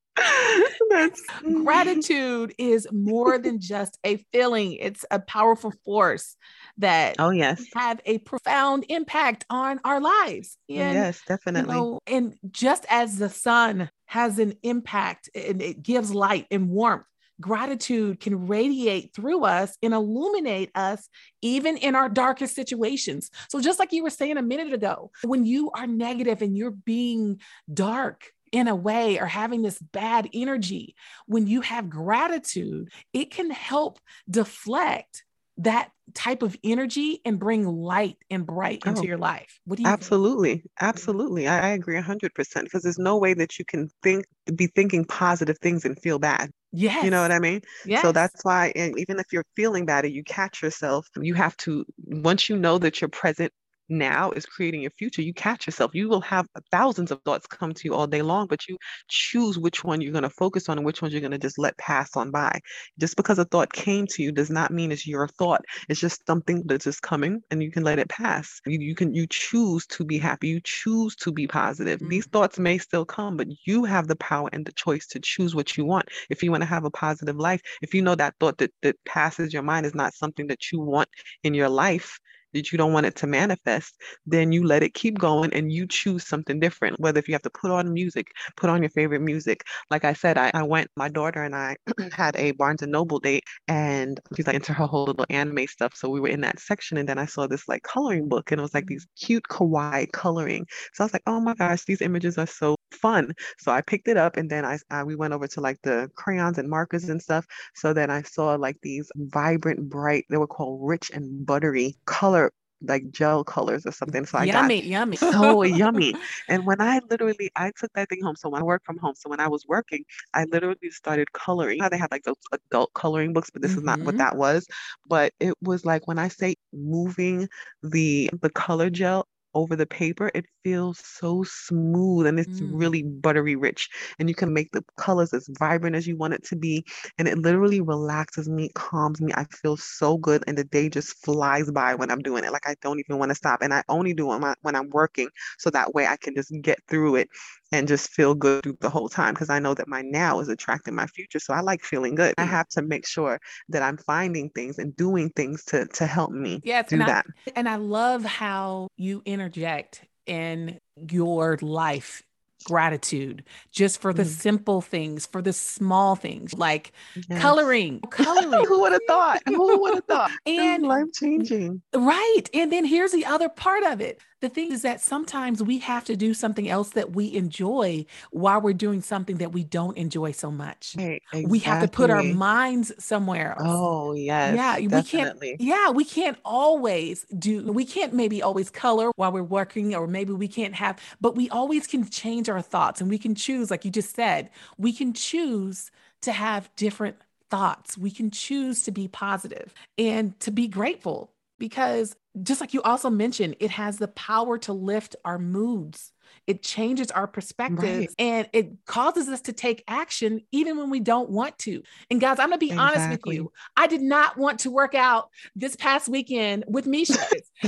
gratitude 1.64 2.54
is 2.58 2.88
more 2.92 3.38
than 3.38 3.60
just 3.60 3.98
a 4.04 4.18
feeling, 4.32 4.74
it's 4.74 5.06
a 5.12 5.20
powerful 5.20 5.74
force 5.86 6.36
that 6.78 7.16
oh 7.20 7.30
yes 7.30 7.64
have 7.76 8.02
a 8.06 8.18
profound 8.20 8.86
impact 8.90 9.46
on 9.50 9.80
our 9.84 10.00
lives. 10.00 10.58
Oh, 10.72 10.76
and, 10.76 10.96
yes, 10.96 11.22
definitely. 11.28 11.76
You 11.76 11.82
know, 11.82 12.00
and 12.08 12.36
just 12.52 12.86
as 12.90 13.18
the 13.18 13.30
sun 13.30 13.90
has 14.06 14.40
an 14.40 14.54
impact 14.64 15.30
and 15.34 15.62
it 15.62 15.82
gives 15.82 16.14
light 16.14 16.46
and 16.52 16.70
warmth. 16.70 17.06
Gratitude 17.42 18.20
can 18.20 18.48
radiate 18.48 19.14
through 19.16 19.44
us 19.44 19.76
and 19.82 19.92
illuminate 19.92 20.70
us 20.76 21.10
even 21.42 21.78
in 21.78 21.96
our 21.96 22.08
darkest 22.08 22.54
situations. 22.54 23.32
So, 23.50 23.60
just 23.60 23.80
like 23.80 23.92
you 23.92 24.04
were 24.04 24.12
saying 24.12 24.38
a 24.38 24.44
minute 24.44 24.72
ago, 24.72 25.10
when 25.24 25.44
you 25.44 25.72
are 25.72 25.88
negative 25.88 26.44
and 26.44 26.56
you're 26.56 26.72
being 26.72 27.42
dark, 27.74 28.28
in 28.54 28.68
a 28.68 28.76
way 28.76 29.20
or 29.20 29.26
having 29.26 29.64
this 29.64 29.80
bad 29.80 30.30
energy, 30.32 30.96
when 31.26 31.48
you 31.48 31.62
have 31.62 31.90
gratitude, 31.90 32.90
it 33.12 33.32
can 33.32 33.50
help 33.50 34.00
deflect 34.30 35.26
that 35.58 35.90
type 36.14 36.44
of 36.44 36.56
energy 36.64 37.20
and 37.26 37.40
bring 37.40 37.66
light 37.66 38.18
and 38.30 38.46
bright 38.46 38.84
into 38.86 39.02
oh, 39.02 39.04
your 39.04 39.18
life. 39.18 39.60
What 39.66 39.78
do 39.78 39.84
you 39.84 39.90
Absolutely. 39.90 40.56
Think? 40.56 40.72
Absolutely. 40.82 41.48
I, 41.48 41.70
I 41.70 41.74
agree 41.74 41.96
100% 41.96 42.32
because 42.64 42.84
there's 42.84 43.00
no 43.00 43.18
way 43.18 43.34
that 43.34 43.58
you 43.58 43.66
can 43.66 43.90
think 44.04 44.26
be 44.56 44.68
thinking 44.68 45.06
positive 45.06 45.58
things 45.60 45.86
and 45.86 46.00
feel 46.00 46.20
bad. 46.20 46.52
Yes. 46.72 47.04
You 47.04 47.12
know 47.12 47.22
what 47.22 47.32
I 47.32 47.40
mean? 47.40 47.62
Yes. 47.86 48.02
So 48.02 48.12
that's 48.12 48.44
why 48.44 48.72
and 48.76 48.98
even 49.00 49.20
if 49.20 49.28
you're 49.32 49.46
feeling 49.56 49.86
bad 49.86 50.06
and 50.06 50.14
you 50.14 50.24
catch 50.24 50.62
yourself, 50.62 51.08
you 51.20 51.34
have 51.36 51.56
to 51.58 51.86
once 52.06 52.50
you 52.50 52.58
know 52.58 52.78
that 52.80 53.00
you're 53.00 53.10
present 53.10 53.52
now 53.94 54.32
is 54.32 54.46
creating 54.46 54.82
your 54.82 54.92
future, 54.92 55.22
you 55.22 55.34
catch 55.34 55.68
yourself. 55.68 55.92
You 55.94 56.10
will 56.10 56.22
have 56.22 56.48
thousands 56.72 57.12
of 57.12 57.22
thoughts 57.24 57.48
come 57.48 57.74
to 57.74 57.82
you 57.86 57.94
all 57.94 58.08
day 58.08 58.22
long, 58.22 58.48
but 58.48 58.68
you 58.68 58.78
choose 59.08 59.58
which 59.58 59.84
one 59.84 60.02
you're 60.02 60.12
going 60.12 60.24
to 60.24 60.30
focus 60.30 60.68
on 60.70 60.78
and 60.78 60.86
which 60.86 61.02
ones 61.02 61.14
you're 61.14 61.22
going 61.22 61.32
to 61.32 61.38
just 61.38 61.60
let 61.60 61.78
pass 61.78 62.16
on 62.16 62.32
by. 62.32 62.60
Just 63.00 63.16
because 63.16 63.40
a 63.40 63.46
thought 63.46 63.72
came 63.72 64.08
to 64.08 64.24
you 64.24 64.32
does 64.32 64.50
not 64.50 64.72
mean 64.72 64.92
it's 64.92 65.08
your 65.08 65.28
thought. 65.28 65.62
It's 65.90 66.00
just 66.00 66.26
something 66.26 66.64
that's 66.66 66.86
just 66.86 67.02
coming 67.02 67.42
and 67.52 67.62
you 67.64 67.72
can 67.72 67.84
let 67.84 68.00
it 68.00 68.10
pass. 68.10 68.60
You, 68.66 68.80
you 68.80 68.96
can 68.96 69.14
you 69.14 69.28
choose 69.30 69.86
to 69.88 70.04
be 70.04 70.18
happy. 70.18 70.48
You 70.50 70.62
choose 70.64 71.16
to 71.18 71.32
be 71.32 71.48
positive. 71.48 72.00
Mm-hmm. 72.00 72.10
These 72.10 72.28
thoughts 72.28 72.60
may 72.60 72.78
still 72.78 73.06
come, 73.06 73.38
but 73.38 73.48
you 73.66 73.84
have 73.86 74.08
the 74.08 74.16
power 74.18 74.50
and 74.52 74.66
the 74.66 74.74
choice 74.74 75.08
to 75.08 75.20
choose 75.20 75.56
what 75.56 75.78
you 75.78 75.86
want. 75.86 76.10
If 76.30 76.44
you 76.44 76.52
want 76.52 76.64
to 76.64 76.68
have 76.68 76.86
a 76.86 76.92
positive 76.92 77.38
life, 77.38 77.62
if 77.82 77.94
you 77.94 78.02
know 78.02 78.16
that 78.16 78.36
thought 78.40 78.58
that, 78.58 78.72
that 78.82 78.96
passes 79.06 79.54
your 79.54 79.64
mind 79.64 79.86
is 79.86 79.96
not 79.96 80.14
something 80.14 80.48
that 80.48 80.72
you 80.72 80.80
want 80.80 81.10
in 81.44 81.54
your 81.54 81.70
life, 81.70 82.20
that 82.54 82.72
you 82.72 82.78
don't 82.78 82.94
want 82.94 83.06
it 83.06 83.16
to 83.18 83.28
manifest, 83.28 83.96
then 84.26 84.52
you 84.52 84.66
let 84.66 84.84
it 84.84 84.94
keep 84.94 85.18
going 85.18 85.54
and 85.54 85.72
you 85.72 85.88
choose 85.88 86.28
something 86.28 86.60
different. 86.60 87.00
Whether 87.00 87.20
if 87.20 87.28
you 87.28 87.34
have 87.34 87.42
to 87.44 87.50
put 87.50 87.72
on 87.72 87.94
music, 87.94 88.28
put 88.58 88.70
on 88.70 88.82
your 88.82 88.90
favorite 88.92 89.22
music. 89.22 89.64
Like 89.90 90.06
I 90.06 90.14
said, 90.14 90.38
I, 90.38 90.52
I 90.54 90.64
went, 90.64 90.90
my 90.96 91.10
daughter 91.10 91.44
and 91.44 91.56
I 91.56 91.76
had 92.12 92.36
a 92.36 92.52
Barnes 92.52 92.82
and 92.82 92.92
Noble 92.92 93.20
date 93.20 93.44
and 93.68 94.20
she's 94.36 94.48
like 94.48 94.56
into 94.56 94.74
her 94.74 94.86
whole 94.86 95.06
little 95.06 95.26
anime 95.30 95.68
stuff. 95.68 95.94
So 95.96 96.10
we 96.10 96.20
were 96.20 96.28
in 96.30 96.42
that 96.42 96.60
section 96.60 96.98
and 96.98 97.08
then 97.08 97.18
I 97.20 97.26
saw 97.26 97.48
this 97.48 97.68
like 97.68 97.84
coloring 97.84 98.30
book 98.30 98.52
and 98.52 98.60
it 98.60 98.62
was 98.62 98.74
like 98.74 98.88
these 98.88 99.08
cute 99.20 99.44
kawaii 99.50 100.12
coloring. 100.12 100.66
So 100.94 101.04
I 101.04 101.06
was 101.06 101.14
like, 101.14 101.24
oh 101.28 101.40
my 101.40 101.54
gosh, 101.56 101.86
these 101.86 102.02
images 102.02 102.38
are 102.38 102.48
so 102.48 102.76
fun. 102.94 103.34
So 103.58 103.72
I 103.72 103.82
picked 103.82 104.08
it 104.08 104.18
up 104.18 104.38
and 104.38 104.50
then 104.50 104.66
I, 104.66 104.78
I 104.90 105.04
we 105.04 105.16
went 105.16 105.34
over 105.34 105.48
to 105.48 105.62
like 105.62 105.82
the 105.84 106.10
crayons 106.16 106.58
and 106.58 106.70
markers 106.70 107.10
and 107.10 107.22
stuff. 107.22 107.46
So 107.76 107.94
then 107.94 108.10
I 108.10 108.22
saw 108.24 108.56
like 108.56 108.78
these 108.82 109.12
vibrant, 109.16 109.90
bright, 109.90 110.26
they 110.30 110.38
were 110.38 110.48
called 110.48 110.80
rich 110.84 111.12
and 111.14 111.46
buttery 111.46 111.96
color 112.06 112.52
like 112.84 113.10
gel 113.12 113.44
colors 113.44 113.86
or 113.86 113.92
something. 113.92 114.26
So 114.26 114.38
I 114.38 114.46
yummy, 114.46 114.82
got 114.82 114.88
yummy, 114.88 115.16
so 115.16 115.64
yummy. 115.64 116.16
And 116.48 116.66
when 116.66 116.82
I 116.82 117.00
literally, 117.10 117.50
I 117.56 117.72
took 117.78 117.92
that 117.94 118.10
thing 118.10 118.22
home. 118.22 118.36
So 118.36 118.50
when 118.50 118.62
I 118.62 118.66
work 118.66 118.84
from 118.86 118.98
home, 118.98 119.16
so 119.16 119.30
when 119.30 119.40
I 119.40 119.48
was 119.48 119.66
working, 119.68 120.04
I 120.34 120.46
literally 120.46 120.90
started 120.92 121.32
coloring. 121.34 121.80
How 121.80 121.90
they 121.90 121.98
have 121.98 122.12
like 122.12 122.24
those 122.24 122.36
adult 122.52 122.94
coloring 122.94 123.34
books, 123.34 123.50
but 123.50 123.62
this 123.62 123.72
mm-hmm. 123.72 123.80
is 123.80 123.86
not 123.86 124.00
what 124.00 124.10
mm-hmm. 124.10 124.18
that 124.18 124.36
was. 124.36 124.68
But 125.08 125.34
it 125.40 125.54
was 125.62 125.86
like 125.86 126.08
when 126.08 126.20
I 126.20 126.28
say 126.28 126.56
moving 126.74 127.48
the 127.82 128.30
the 128.42 128.50
color 128.50 128.90
gel 128.90 129.28
over 129.54 129.76
the 129.76 129.86
paper, 129.86 130.32
it 130.34 130.46
feels 130.64 131.00
so 131.00 131.44
smooth 131.44 132.26
and 132.26 132.40
it's 132.40 132.60
mm. 132.60 132.70
really 132.72 133.04
buttery 133.04 133.56
rich. 133.56 133.90
And 134.20 134.30
you 134.30 134.36
can 134.36 134.54
make 134.54 134.72
the 134.72 134.84
colors 134.98 135.34
as 135.34 135.50
vibrant 135.60 135.96
as 135.96 136.08
you 136.08 136.18
want 136.18 136.34
it 136.34 136.44
to 136.46 136.56
be. 136.56 136.86
And 137.18 137.28
it 137.28 137.38
literally 137.38 137.82
relaxes 137.82 138.50
me, 138.50 138.70
calms 138.76 139.22
me. 139.22 139.32
I 139.36 139.46
feel 139.46 139.78
so 139.78 140.18
good. 140.18 140.44
And 140.48 140.58
the 140.58 140.64
day 140.64 140.90
just 140.90 141.24
flies 141.24 141.72
by 141.72 141.96
when 141.96 142.12
I'm 142.12 142.22
doing 142.22 142.44
it. 142.44 142.52
Like 142.52 142.68
I 142.68 142.76
don't 142.82 143.00
even 143.00 143.20
want 143.20 143.30
to 143.30 143.36
stop. 143.36 143.62
And 143.62 143.74
I 143.74 143.84
only 143.90 144.14
do 144.14 144.34
it 144.34 144.56
when 144.62 144.76
I'm 144.76 144.90
working. 144.90 145.30
So 145.58 145.70
that 145.72 145.94
way 145.94 146.08
I 146.08 146.18
can 146.18 146.36
just 146.36 146.54
get 146.62 146.80
through 146.88 147.16
it 147.16 147.30
and 147.74 147.88
just 147.88 148.12
feel 148.12 148.36
good 148.36 148.78
the 148.82 148.90
whole 148.90 149.10
time 149.10 149.34
because 149.34 149.50
I 149.50 149.58
know 149.58 149.74
that 149.74 149.88
my 149.88 150.04
now 150.04 150.40
is 150.40 150.48
attracting 150.48 150.94
my 150.94 151.08
future. 151.08 151.40
So 151.40 151.56
I 151.56 151.62
like 151.62 151.84
feeling 151.84 152.14
good. 152.14 152.36
I 152.38 152.46
have 152.46 152.68
to 152.70 152.84
make 152.84 153.08
sure 153.08 153.40
that 153.70 153.82
I'm 153.82 153.98
finding 153.98 154.52
things 154.52 154.78
and 154.78 154.96
doing 154.96 155.32
things 155.32 155.66
to 155.66 155.88
to 155.88 156.06
help 156.06 156.32
me 156.32 156.62
yes, 156.64 156.90
do 156.90 156.98
and 156.98 157.08
that. 157.08 157.26
I, 157.48 157.52
and 157.56 157.68
I 157.68 157.78
love 157.78 158.24
how 158.24 158.90
you 158.96 159.24
interject 159.44 160.04
in 160.26 160.80
your 161.10 161.58
life 161.62 162.24
gratitude 162.64 163.44
just 163.74 164.00
for 164.00 164.14
the 164.14 164.24
mm. 164.24 164.28
simple 164.28 164.80
things, 164.80 165.26
for 165.26 165.42
the 165.42 165.52
small 165.52 166.16
things 166.16 166.54
like 166.54 166.94
yes. 167.30 167.42
coloring. 167.42 168.00
Coloring. 168.10 168.66
Who 168.66 168.82
would 168.82 168.94
have 168.94 169.02
thought? 169.06 169.42
Who 169.46 169.82
would 169.82 169.96
have 169.96 170.06
thought? 170.06 170.32
and 170.46 170.84
life 170.84 171.08
changing. 171.14 171.82
Right. 171.94 172.44
And 172.54 172.72
then 172.72 172.86
here's 172.86 173.12
the 173.12 173.26
other 173.26 173.50
part 173.50 173.84
of 173.84 174.00
it. 174.00 174.22
The 174.44 174.50
thing 174.50 174.74
is 174.74 174.82
that 174.82 175.00
sometimes 175.00 175.64
we 175.64 175.80
have 175.80 176.04
to 176.04 176.18
do 176.18 176.34
something 176.34 176.68
else 176.68 176.90
that 176.90 177.16
we 177.16 177.34
enjoy 177.34 178.06
while 178.32 178.60
we're 178.60 178.74
doing 178.74 179.02
something 179.02 179.38
that 179.38 179.54
we 179.54 179.64
don't 179.64 179.96
enjoy 179.98 180.34
so 180.34 180.52
much. 180.52 180.96
Right, 180.98 181.24
exactly. 181.32 181.46
We 181.46 181.60
have 181.60 181.82
to 181.82 181.88
put 181.88 182.10
our 182.10 182.24
minds 182.24 182.92
somewhere 183.00 183.56
else. 183.58 183.62
Oh, 183.66 184.14
yes. 184.14 184.54
Yeah, 184.54 184.86
definitely. 184.86 185.52
we 185.52 185.58
can't 185.58 185.62
Yeah, 185.62 185.92
we 185.92 186.04
can't 186.04 186.38
always 186.44 187.26
do 187.40 187.72
we 187.72 187.86
can't 187.86 188.12
maybe 188.12 188.42
always 188.42 188.70
color 188.70 189.12
while 189.16 189.32
we're 189.32 189.44
working 189.44 189.96
or 189.96 190.08
maybe 190.08 190.34
we 190.34 190.50
can't 190.50 190.76
have 190.76 191.00
but 191.22 191.38
we 191.38 191.50
always 191.50 191.88
can 191.88 192.10
change 192.10 192.50
our 192.50 192.62
thoughts 192.62 193.00
and 193.00 193.10
we 193.10 193.18
can 193.18 193.36
choose 193.36 193.72
like 193.72 193.86
you 193.86 193.92
just 193.92 194.14
said, 194.14 194.50
we 194.78 194.92
can 194.92 195.14
choose 195.14 195.90
to 196.24 196.34
have 196.34 196.70
different 196.76 197.16
thoughts. 197.50 197.98
We 197.98 198.12
can 198.12 198.30
choose 198.30 198.82
to 198.84 198.92
be 198.92 199.08
positive 199.08 199.74
and 199.98 200.38
to 200.42 200.52
be 200.52 200.68
grateful 200.68 201.33
because 201.64 202.14
just 202.42 202.60
like 202.60 202.74
you 202.74 202.82
also 202.82 203.10
mentioned, 203.10 203.56
it 203.62 203.72
has 203.72 203.98
the 203.98 204.10
power 204.10 204.58
to 204.58 204.74
lift 204.74 205.16
our 205.24 205.40
moods 205.40 206.12
it 206.48 206.64
changes 206.64 207.12
our 207.12 207.28
perspective 207.28 207.80
right. 207.84 208.10
and 208.20 208.50
it 208.54 208.72
causes 208.86 209.30
us 209.30 209.42
to 209.42 209.54
take 209.54 209.84
action 209.88 210.42
even 210.52 210.78
when 210.78 210.90
we 210.90 211.00
don't 211.00 211.30
want 211.30 211.58
to. 211.60 211.84
And 212.10 212.20
guys, 212.20 212.40
I'm 212.40 212.50
gonna 212.50 212.58
be 212.58 212.72
exactly. 212.72 213.02
honest 213.02 213.24
with 213.26 213.36
you. 213.36 213.52
I 213.78 213.88
did 213.88 214.02
not 214.02 214.38
want 214.38 214.60
to 214.60 214.72
work 214.72 214.96
out 214.96 215.30
this 215.56 215.76
past 215.76 216.08
weekend 216.08 216.66
with 216.68 216.86
Mesha, 216.86 217.24